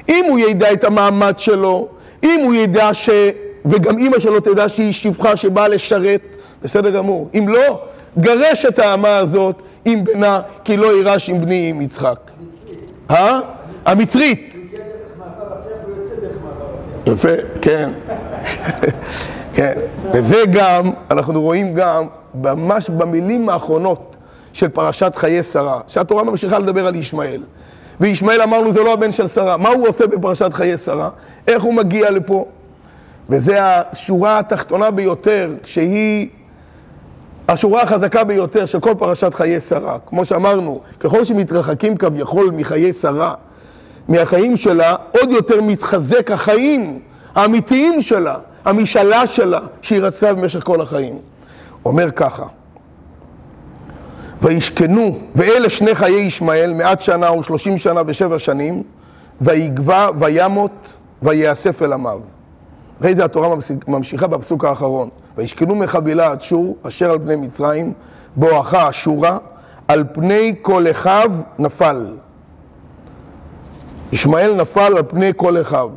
אם 0.09 0.25
הוא 0.29 0.39
ידע 0.39 0.73
את 0.73 0.83
המעמד 0.83 1.33
שלו, 1.37 1.87
אם 2.23 2.41
הוא 2.43 2.53
ידע 2.53 2.93
ש... 2.93 3.09
וגם 3.65 3.97
אימא 3.97 4.19
שלו 4.19 4.39
תדע 4.39 4.69
שהיא 4.69 4.93
שפחה 4.93 5.37
שבאה 5.37 5.67
לשרת, 5.67 6.21
בסדר 6.63 6.89
גמור. 6.89 7.29
אם 7.33 7.47
לא, 7.47 7.81
גרש 8.19 8.65
את 8.65 8.79
האמה 8.79 9.17
הזאת 9.17 9.61
עם 9.85 10.03
בנה, 10.03 10.41
כי 10.63 10.77
לא 10.77 10.97
יירש 10.97 11.29
עם 11.29 11.41
בני 11.41 11.69
עם 11.69 11.81
יצחק. 11.81 12.31
אה? 13.11 13.39
המצרית. 13.85 14.55
יפה, 17.07 17.29
כן. 17.61 17.89
כן. 19.55 19.73
וזה 20.13 20.43
גם, 20.53 20.91
אנחנו 21.11 21.41
רואים 21.41 21.73
גם, 21.73 22.07
ממש 22.33 22.89
במילים 22.89 23.49
האחרונות 23.49 24.10
של 24.53 24.67
פרשת 24.67 25.15
חיי 25.15 25.43
שרה, 25.43 25.79
שהתורה 25.87 26.23
ממשיכה 26.23 26.59
לדבר 26.59 26.87
על 26.87 26.95
ישמעאל. 26.95 27.41
וישמעאל 27.99 28.41
אמרנו 28.41 28.73
זה 28.73 28.83
לא 28.83 28.93
הבן 28.93 29.11
של 29.11 29.27
שרה. 29.27 29.57
מה 29.57 29.69
הוא 29.69 29.87
עושה 29.87 30.07
בפרשת 30.07 30.53
חיי 30.53 30.77
שרה? 30.77 31.09
איך 31.47 31.63
הוא 31.63 31.73
מגיע 31.73 32.11
לפה? 32.11 32.45
וזה 33.29 33.57
השורה 33.61 34.39
התחתונה 34.39 34.91
ביותר, 34.91 35.53
שהיא 35.63 36.29
השורה 37.47 37.81
החזקה 37.81 38.23
ביותר 38.23 38.65
של 38.65 38.79
כל 38.79 38.93
פרשת 38.99 39.33
חיי 39.33 39.61
שרה. 39.61 39.97
כמו 40.09 40.25
שאמרנו, 40.25 40.81
ככל 40.99 41.23
שמתרחקים 41.23 41.97
כביכול 41.97 42.51
מחיי 42.51 42.93
שרה, 42.93 43.33
מהחיים 44.07 44.57
שלה, 44.57 44.95
עוד 45.11 45.31
יותר 45.31 45.61
מתחזק 45.61 46.31
החיים 46.31 46.99
האמיתיים 47.35 48.01
שלה, 48.01 48.35
המשאלה 48.65 49.27
שלה, 49.27 49.59
שהיא 49.81 50.01
רצתה 50.01 50.33
במשך 50.33 50.63
כל 50.63 50.81
החיים. 50.81 51.17
אומר 51.85 52.11
ככה, 52.11 52.45
וישכנו, 54.41 55.19
ואלה 55.35 55.69
שני 55.69 55.95
חיי 55.95 56.21
ישמעאל, 56.21 56.73
מעט 56.73 57.01
שנה 57.01 57.31
ושלושים 57.31 57.77
שנה 57.77 58.01
ושבע 58.07 58.39
שנים, 58.39 58.83
ויגבע 59.41 60.09
וימות 60.19 60.97
ויאסף 61.21 61.81
אל 61.81 61.93
עמיו. 61.93 62.19
אחרי 62.99 63.15
זה 63.15 63.25
התורה 63.25 63.55
ממשיכה 63.87 64.27
בפסוק 64.27 64.65
האחרון. 64.65 65.09
וישכנו 65.37 65.75
מחבילה 65.75 66.31
עד 66.31 66.41
שור, 66.41 66.77
אשר 66.83 67.11
על 67.11 67.19
פני 67.19 67.35
מצרים, 67.35 67.93
בואכה 68.35 68.89
אשורה, 68.89 69.37
על 69.87 70.03
פני 70.13 70.55
כל 70.61 70.85
אחיו 70.91 71.31
נפל. 71.59 72.13
ישמעאל 74.11 74.55
נפל 74.55 74.97
על 74.97 75.03
פני 75.07 75.31
כל 75.35 75.61
אחיו. 75.61 75.89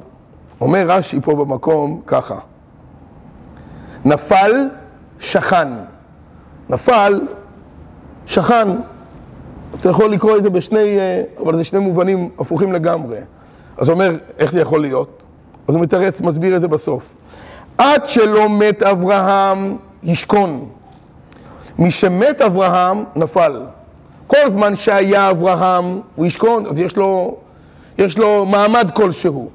אומר 0.61 0.85
רש"י 0.89 1.21
פה 1.21 1.35
במקום 1.35 2.01
ככה, 2.07 2.39
נפל 4.05 4.69
שכן. 5.19 5.69
נפל 6.71 7.21
שכן. 8.27 8.69
אתה 9.81 9.89
יכול 9.89 10.11
לקרוא 10.11 10.37
את 10.37 10.43
זה 10.43 10.51
בשני, 10.51 10.99
אה, 10.99 11.23
אבל 11.43 11.57
זה 11.57 11.65
שני 11.65 11.79
מובנים 11.79 12.29
הפוכים 12.39 12.73
לגמרי. 12.73 13.17
אז 13.79 13.89
הוא 13.89 13.95
אומר, 13.95 14.11
איך 14.39 14.53
זה 14.53 14.61
יכול 14.61 14.81
להיות? 14.81 15.23
אז 15.69 15.75
הוא 15.75 15.83
מתרץ, 15.83 16.21
מסביר 16.21 16.57
את 16.57 16.61
זה 16.61 16.69
בסוף. 16.69 17.15
עד 17.79 18.09
שלא 18.09 18.49
מת 18.49 18.83
אברהם, 18.83 19.77
ישכון. 20.03 20.69
משמת 21.79 22.41
אברהם, 22.41 23.05
נפל. 23.17 23.63
כל 24.27 24.51
זמן 24.51 24.75
שהיה 24.75 25.31
אברהם, 25.31 26.01
הוא 26.17 26.27
ישכון, 26.27 26.67
אז 26.67 26.79
יש 26.79 26.97
לו, 26.97 27.37
יש 27.99 28.19
לו 28.19 28.47
מעמד 28.47 28.91
כלשהו. 28.95 29.51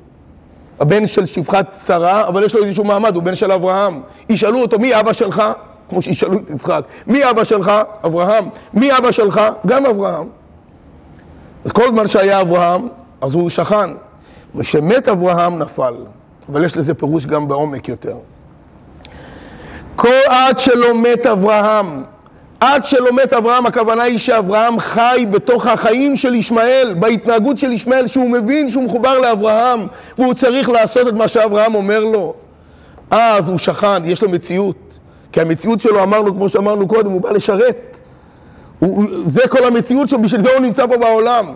הבן 0.80 1.08
של 1.08 1.26
שפחת 1.26 1.78
שרה, 1.86 2.28
אבל 2.28 2.44
יש 2.44 2.56
לו 2.56 2.64
איזשהו 2.64 2.84
מעמד, 2.84 3.16
הוא 3.16 3.24
בן 3.24 3.36
של 3.36 3.52
אברהם. 3.52 4.02
ישאלו 4.30 4.62
אותו, 4.62 4.80
מי 4.80 5.00
אבא 5.00 5.14
שלך? 5.14 5.44
כמו 5.90 6.02
שישאלו 6.02 6.38
את 6.38 6.50
יצחק. 6.50 6.82
מי 7.08 7.30
אבא 7.30 7.44
שלך? 7.44 7.72
אברהם. 8.06 8.50
מי 8.74 8.98
אבא 8.98 9.12
שלך? 9.12 9.42
גם 9.66 9.86
אברהם. 9.86 10.28
אז 11.66 11.72
כל 11.72 11.88
זמן 11.90 12.08
שהיה 12.08 12.42
אברהם, 12.42 12.88
אז 13.22 13.34
הוא 13.34 13.50
שכן. 13.50 13.90
ושמת 14.56 15.08
אברהם 15.08 15.60
נפל. 15.60 15.94
אבל 16.52 16.66
יש 16.66 16.78
לזה 16.78 16.94
פירוש 16.94 17.26
גם 17.26 17.48
בעומק 17.48 17.90
יותר. 17.90 18.16
כל 19.96 20.08
עד 20.28 20.60
שלא 20.60 20.96
מת 20.96 21.26
אברהם, 21.26 22.04
עד 22.60 22.86
שלא 22.86 23.14
מת 23.14 23.34
אברהם, 23.34 23.66
הכוונה 23.66 24.04
היא 24.04 24.18
שאברהם 24.18 24.80
חי 24.80 25.26
בתוך 25.32 25.68
החיים 25.68 26.16
של 26.16 26.36
ישמעאל, 26.36 26.96
בהתנהגות 27.00 27.58
של 27.58 27.72
ישמעאל, 27.72 28.08
שהוא 28.08 28.30
מבין 28.30 28.72
שהוא 28.72 28.84
מחובר 28.84 29.20
לאברהם, 29.20 29.88
והוא 30.18 30.34
צריך 30.34 30.70
לעשות 30.70 31.08
את 31.08 31.14
מה 31.14 31.28
שאברהם 31.28 31.76
אומר 31.76 32.00
לו. 32.00 32.34
אז 33.12 33.50
הוא 33.50 33.58
שכן, 33.58 34.06
יש 34.06 34.22
לו 34.22 34.30
מציאות. 34.30 34.89
כי 35.32 35.42
המציאות 35.42 35.82
שלו, 35.82 36.04
אמרנו, 36.04 36.34
כמו 36.34 36.50
שאמרנו 36.50 36.88
קודם, 36.88 37.12
הוא 37.12 37.22
בא 37.22 37.32
לשרת. 37.32 38.00
הוא, 38.80 39.06
זה 39.26 39.42
כל 39.50 39.66
המציאות 39.68 40.10
שלו, 40.10 40.22
בשביל 40.22 40.42
זה 40.42 40.52
הוא 40.52 40.60
נמצא 40.60 40.88
פה 40.88 40.98
בעולם. 40.98 41.54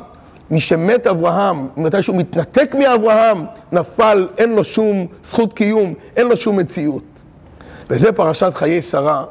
משמת 0.52 1.08
אברהם, 1.08 1.68
מתי 1.78 2.02
שהוא 2.02 2.16
מתנתק 2.16 2.76
מאברהם, 2.80 3.46
נפל, 3.72 4.28
אין 4.38 4.56
לו 4.56 4.64
שום 4.64 5.08
זכות 5.26 5.54
קיום, 5.54 5.94
אין 6.16 6.28
לו 6.28 6.38
שום 6.38 6.58
מציאות. 6.58 7.04
וזה 7.90 8.12
פרשת 8.12 8.52
חיי 8.56 8.82
שרה, 8.82 9.24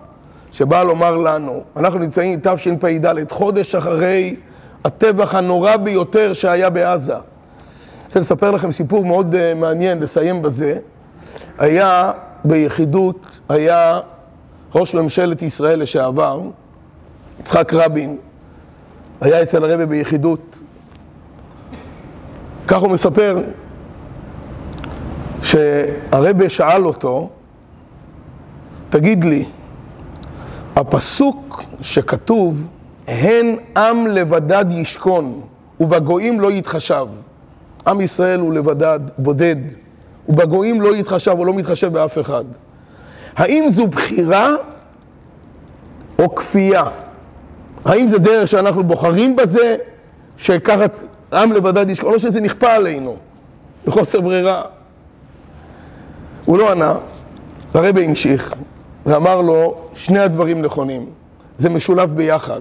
שבאה 0.53 0.85
לומר 0.85 1.17
לנו, 1.17 1.63
אנחנו 1.77 1.99
נמצאים 1.99 2.41
תשפ"ד, 2.43 3.31
חודש 3.31 3.75
אחרי 3.75 4.37
הטבח 4.85 5.35
הנורא 5.35 5.77
ביותר 5.77 6.33
שהיה 6.33 6.71
בעזה. 6.71 7.15
רוצה 8.07 8.21
לספר 8.21 8.51
לכם 8.51 8.73
סיפור 8.73 9.05
מאוד 9.05 9.35
uh, 9.35 9.59
מעניין, 9.59 10.03
לסיים 10.03 10.43
בזה. 10.43 10.79
היה 11.59 12.13
ביחידות, 12.45 13.39
היה 13.49 14.01
ראש 14.75 14.95
ממשלת 14.95 15.43
ישראל 15.43 15.83
לשעבר, 15.83 16.41
יצחק 17.41 17.73
רבין, 17.75 18.17
היה 19.21 19.43
אצל 19.43 19.65
הרבי 19.65 19.87
ביחידות. 19.87 20.59
כך 22.69 22.79
הוא 22.79 22.91
מספר 22.91 23.39
שהרבי 25.43 26.51
שאל 26.51 26.87
אותו, 26.87 27.31
תגיד 28.91 29.25
לי, 29.25 29.45
הפסוק 30.77 31.63
שכתוב, 31.81 32.67
הן 33.09 33.57
עם 33.77 34.07
לבדד 34.07 34.65
ישכון 34.71 35.41
ובגויים 35.81 36.41
לא 36.41 36.53
יתחשב. 36.53 37.07
עם 37.87 38.01
ישראל 38.01 38.41
הוא 38.41 38.53
לבדד, 38.53 39.01
בודד, 39.19 39.57
ובגויים 40.29 40.81
לא 40.81 40.97
יתחשב, 40.97 41.31
הוא 41.31 41.47
לא 41.47 41.55
מתחשב 41.55 41.93
באף 41.93 42.19
אחד. 42.19 42.45
האם 43.37 43.65
זו 43.69 43.87
בחירה 43.87 44.51
או 46.19 46.35
כפייה? 46.35 46.85
האם 47.85 48.09
זה 48.09 48.19
דרך 48.19 48.49
שאנחנו 48.49 48.85
בוחרים 48.85 49.37
בזה, 49.37 49.77
שככה 50.37 50.85
עם 51.33 51.53
לבדד 51.53 51.91
ישכון, 51.91 52.15
או 52.15 52.19
שזה 52.19 52.41
נכפה 52.41 52.73
עלינו, 52.73 53.17
בחוסר 53.87 54.21
ברירה? 54.21 54.63
הוא 56.45 56.59
לא 56.59 56.71
ענה, 56.71 56.95
הרבי 57.75 58.05
המשיך, 58.05 58.55
ואמר 59.07 59.41
לו, 59.41 59.75
שני 59.95 60.19
הדברים 60.19 60.63
נכונים, 60.63 61.07
זה 61.59 61.69
משולב 61.69 62.17
ביחד. 62.17 62.61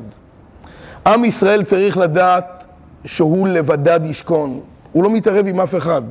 עם 1.07 1.25
ישראל 1.25 1.63
צריך 1.63 1.97
לדעת 1.97 2.65
שהוא 3.05 3.47
לבדד 3.47 3.99
ישכון, 4.03 4.59
הוא 4.91 5.03
לא 5.03 5.09
מתערב 5.09 5.47
עם 5.47 5.59
אף 5.59 5.75
אחד. 5.75 6.01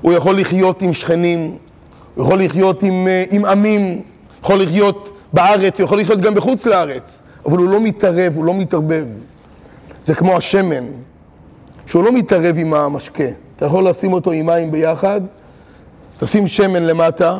הוא 0.00 0.12
יכול 0.12 0.38
לחיות 0.40 0.82
עם 0.82 0.92
שכנים, 0.92 1.56
הוא 2.14 2.24
יכול 2.24 2.42
לחיות 2.42 2.82
עם, 2.82 3.08
אה, 3.08 3.24
עם 3.30 3.44
עמים, 3.44 4.02
יכול 4.42 4.62
לחיות 4.62 5.18
בארץ, 5.32 5.80
הוא 5.80 5.84
יכול 5.84 6.00
לחיות 6.00 6.20
גם 6.20 6.34
בחוץ 6.34 6.66
לארץ, 6.66 7.22
אבל 7.46 7.58
הוא 7.58 7.68
לא 7.68 7.80
מתערב, 7.80 8.32
הוא 8.36 8.44
לא 8.44 8.54
מתערבב. 8.54 9.04
זה 10.04 10.14
כמו 10.14 10.36
השמן, 10.36 10.84
שהוא 11.86 12.04
לא 12.04 12.12
מתערב 12.12 12.56
עם 12.58 12.74
המשקה. 12.74 13.24
אתה 13.56 13.66
יכול 13.66 13.88
לשים 13.88 14.12
אותו 14.12 14.32
עם 14.32 14.46
מים 14.46 14.70
ביחד, 14.70 15.20
תשים 16.18 16.48
שמן 16.48 16.82
למטה, 16.82 17.38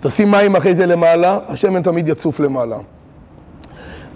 תשים 0.00 0.30
מים 0.30 0.56
אחרי 0.56 0.74
זה 0.74 0.86
למעלה, 0.86 1.38
השמן 1.48 1.82
תמיד 1.82 2.08
יצוף 2.08 2.40
למעלה. 2.40 2.76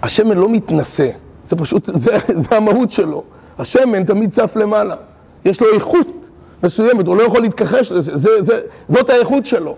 השמן 0.01 0.37
לא 0.37 0.49
מתנשא, 0.49 1.09
זה 1.45 1.55
פשוט, 1.55 1.89
זה, 1.93 2.17
זה 2.35 2.57
המהות 2.57 2.91
שלו. 2.91 3.23
השמן 3.59 4.03
תמיד 4.03 4.31
צף 4.31 4.55
למעלה, 4.55 4.95
יש 5.45 5.61
לו 5.61 5.67
איכות 5.73 6.20
מסוימת, 6.63 7.07
הוא 7.07 7.17
לא 7.17 7.23
יכול 7.23 7.41
להתכחש 7.41 7.91
לזה, 7.91 8.17
זה, 8.17 8.41
זה, 8.41 8.61
זאת 8.87 9.09
האיכות 9.09 9.45
שלו. 9.45 9.75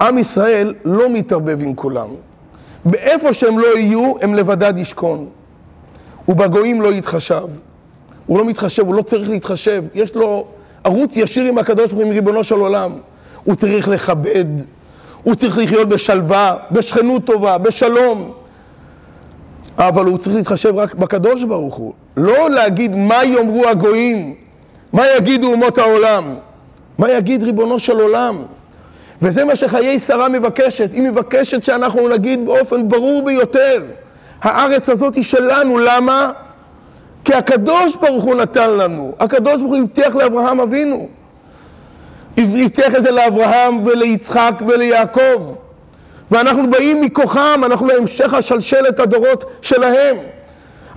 עם 0.00 0.18
ישראל 0.18 0.74
לא 0.84 1.08
מתערבב 1.08 1.58
עם 1.60 1.74
כולם. 1.74 2.08
באיפה 2.84 3.34
שהם 3.34 3.58
לא 3.58 3.78
יהיו, 3.78 4.14
הם 4.20 4.34
לבדד 4.34 4.78
ישכון. 4.78 5.26
ובגויים 6.28 6.82
לא 6.82 6.88
יתחשב. 6.88 7.46
הוא 8.26 8.38
לא 8.38 8.44
מתחשב, 8.44 8.86
הוא 8.86 8.94
לא 8.94 9.02
צריך 9.02 9.30
להתחשב. 9.30 9.84
יש 9.94 10.14
לו 10.14 10.46
ערוץ 10.84 11.16
ישיר 11.16 11.44
עם 11.44 11.58
הקדוש 11.58 11.86
ברוך 11.86 11.98
הוא, 11.98 12.02
עם 12.02 12.10
ריבונו 12.10 12.44
של 12.44 12.54
עולם. 12.54 12.92
הוא 13.44 13.54
צריך 13.54 13.88
לכבד, 13.88 14.44
הוא 15.22 15.34
צריך 15.34 15.58
לחיות 15.58 15.88
בשלווה, 15.88 16.56
בשכנות 16.70 17.24
טובה, 17.24 17.58
בשלום. 17.58 18.32
אבל 19.78 20.04
הוא 20.04 20.18
צריך 20.18 20.36
להתחשב 20.36 20.76
רק 20.76 20.94
בקדוש 20.94 21.44
ברוך 21.44 21.74
הוא. 21.74 21.92
לא 22.16 22.50
להגיד 22.50 22.96
מה 22.96 23.24
יאמרו 23.24 23.68
הגויים, 23.68 24.34
מה 24.98 25.04
יגידו 25.16 25.52
אומות 25.52 25.78
העולם, 25.78 26.34
מה 26.98 27.10
יגיד 27.10 27.42
ריבונו 27.42 27.78
של 27.78 28.00
עולם. 28.00 28.42
וזה 29.22 29.44
מה 29.44 29.56
שחיי 29.56 29.98
שרה 29.98 30.28
מבקשת, 30.28 30.92
היא 30.92 31.02
מבקשת 31.02 31.64
שאנחנו 31.64 32.08
נגיד 32.08 32.46
באופן 32.46 32.88
ברור 32.88 33.22
ביותר, 33.24 33.82
הארץ 34.42 34.88
הזאת 34.88 35.14
היא 35.14 35.24
שלנו, 35.24 35.78
למה? 35.78 36.32
כי 37.24 37.34
הקדוש 37.34 37.96
ברוך 37.96 38.24
הוא 38.24 38.34
נתן 38.34 38.70
לנו, 38.70 39.14
הקדוש 39.20 39.56
ברוך 39.56 39.72
הוא 39.72 39.76
הבטיח 39.76 40.16
לאברהם 40.16 40.60
אבינו, 40.60 41.08
הבטיח 42.38 42.94
את 42.94 43.02
זה 43.02 43.10
לאברהם 43.10 43.86
וליצחק 43.86 44.62
וליעקב. 44.66 45.54
ואנחנו 46.30 46.70
באים 46.70 47.00
מכוחם, 47.00 47.60
אנחנו 47.64 47.86
להמשך 47.86 48.34
השלשלת 48.34 49.00
הדורות 49.00 49.44
שלהם. 49.62 50.16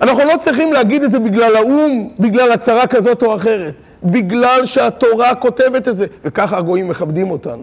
אנחנו 0.00 0.24
לא 0.24 0.34
צריכים 0.40 0.72
להגיד 0.72 1.02
את 1.02 1.10
זה 1.10 1.18
בגלל 1.18 1.56
האו"ם, 1.56 2.08
בגלל 2.18 2.52
הצהרה 2.52 2.86
כזאת 2.86 3.22
או 3.22 3.36
אחרת, 3.36 3.74
בגלל 4.04 4.66
שהתורה 4.66 5.34
כותבת 5.34 5.88
את 5.88 5.96
זה, 5.96 6.06
וככה 6.24 6.58
הגויים 6.58 6.88
מכבדים 6.88 7.30
אותנו. 7.30 7.62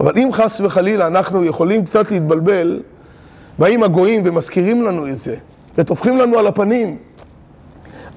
אבל 0.00 0.12
אם 0.18 0.28
חס 0.32 0.60
וחלילה 0.60 1.06
אנחנו 1.06 1.44
יכולים 1.44 1.84
קצת 1.84 2.10
להתבלבל, 2.10 2.80
באים 3.58 3.82
הגויים 3.82 4.22
ומזכירים 4.24 4.82
לנו 4.82 5.08
את 5.08 5.16
זה, 5.16 5.36
וטופחים 5.78 6.16
לנו 6.16 6.38
על 6.38 6.46
הפנים. 6.46 6.96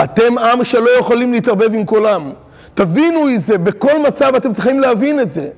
אתם 0.03 0.37
עם 0.37 0.63
שלא 0.63 0.89
יכולים 0.99 1.31
להתערבב 1.31 1.73
עם 1.73 1.85
קולם. 1.85 2.31
תבינו 2.73 3.29
את 3.29 3.41
זה, 3.41 3.57
בכל 3.57 4.01
מצב 4.07 4.35
אתם 4.35 4.53
צריכים 4.53 4.79
להבין 4.79 5.19
את 5.19 5.31
זה. 5.31 5.49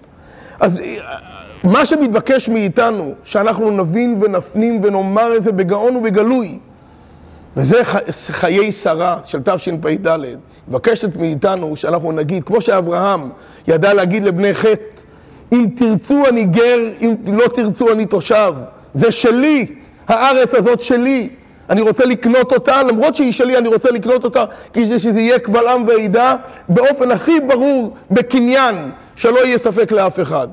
אז 0.60 0.82
מה 1.64 1.86
שמתבקש 1.86 2.50
מאיתנו, 2.50 3.14
שאנחנו 3.24 3.72
נבין 3.72 4.18
ונפנים 4.22 4.82
ונאמר 4.84 5.36
את 5.38 5.44
זה 5.44 5.52
בגאון 5.52 5.96
ובגלוי, 5.96 6.60
וזה 7.58 7.84
חיי 8.12 8.72
שרה 8.72 9.18
של 9.26 9.40
תשפ"ד, 9.44 10.18
מבקשת 10.68 11.16
מאיתנו 11.16 11.76
שאנחנו 11.76 12.12
נגיד, 12.12 12.44
כמו 12.44 12.62
שאברהם 12.62 13.30
ידע 13.68 13.94
להגיד 13.94 14.24
לבני 14.24 14.54
חטא, 14.54 14.84
אם 15.52 15.68
תרצו 15.76 16.24
אני 16.30 16.46
גר, 16.46 16.80
אם 17.02 17.16
לא 17.34 17.48
תרצו 17.48 17.92
אני 17.92 18.06
תושב, 18.06 18.54
זה 18.94 19.12
שלי, 19.12 19.76
הארץ 20.08 20.54
הזאת 20.54 20.82
שלי, 20.82 21.30
אני 21.70 21.82
רוצה 21.82 22.06
לקנות 22.06 22.52
אותה, 22.52 22.84
למרות 22.84 23.16
שהיא 23.16 23.32
שלי 23.32 23.58
אני 23.58 23.68
רוצה 23.68 23.92
לקנות 23.92 24.24
אותה, 24.24 24.46
כי 24.74 25.00
שזה 25.00 25.20
יהיה 25.20 25.40
קבל 25.40 25.68
עם 25.68 25.88
ועדה 25.88 26.36
באופן 26.70 27.12
הכי 27.12 27.40
ברור, 27.40 27.94
בקניין, 28.12 28.76
שלא 29.16 29.46
יהיה 29.46 29.58
ספק 29.58 29.92
לאף 29.92 30.20
אחד. 30.20 30.48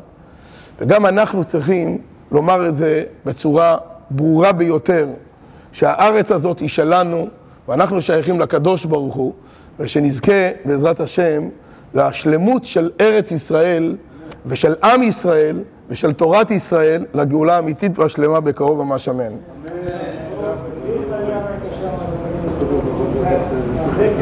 וגם 0.78 1.06
אנחנו 1.06 1.44
צריכים 1.44 1.98
לומר 2.32 2.68
את 2.68 2.74
זה 2.74 3.02
בצורה 3.26 3.76
ברורה 4.10 4.52
ביותר, 4.52 5.06
שהארץ 5.72 6.30
הזאת 6.30 6.58
היא 6.58 6.68
שלנו, 6.68 7.28
ואנחנו 7.68 8.02
שייכים 8.02 8.40
לקדוש 8.40 8.84
ברוך 8.84 9.14
הוא, 9.14 9.32
ושנזכה 9.78 10.50
בעזרת 10.64 11.00
השם 11.00 11.48
לשלמות 11.94 12.64
של 12.64 12.90
ארץ 13.00 13.30
ישראל 13.30 13.96
ושל 14.46 14.74
עם 14.84 15.02
ישראל 15.02 15.62
ושל 15.88 16.12
תורת 16.12 16.50
ישראל 16.50 17.04
לגאולה 17.14 17.56
האמיתית 17.56 17.98
והשלמה 17.98 18.40
בקרוב 18.40 18.82
ממש 18.82 19.08
אמן. 19.08 19.22
אמן. 19.26 19.40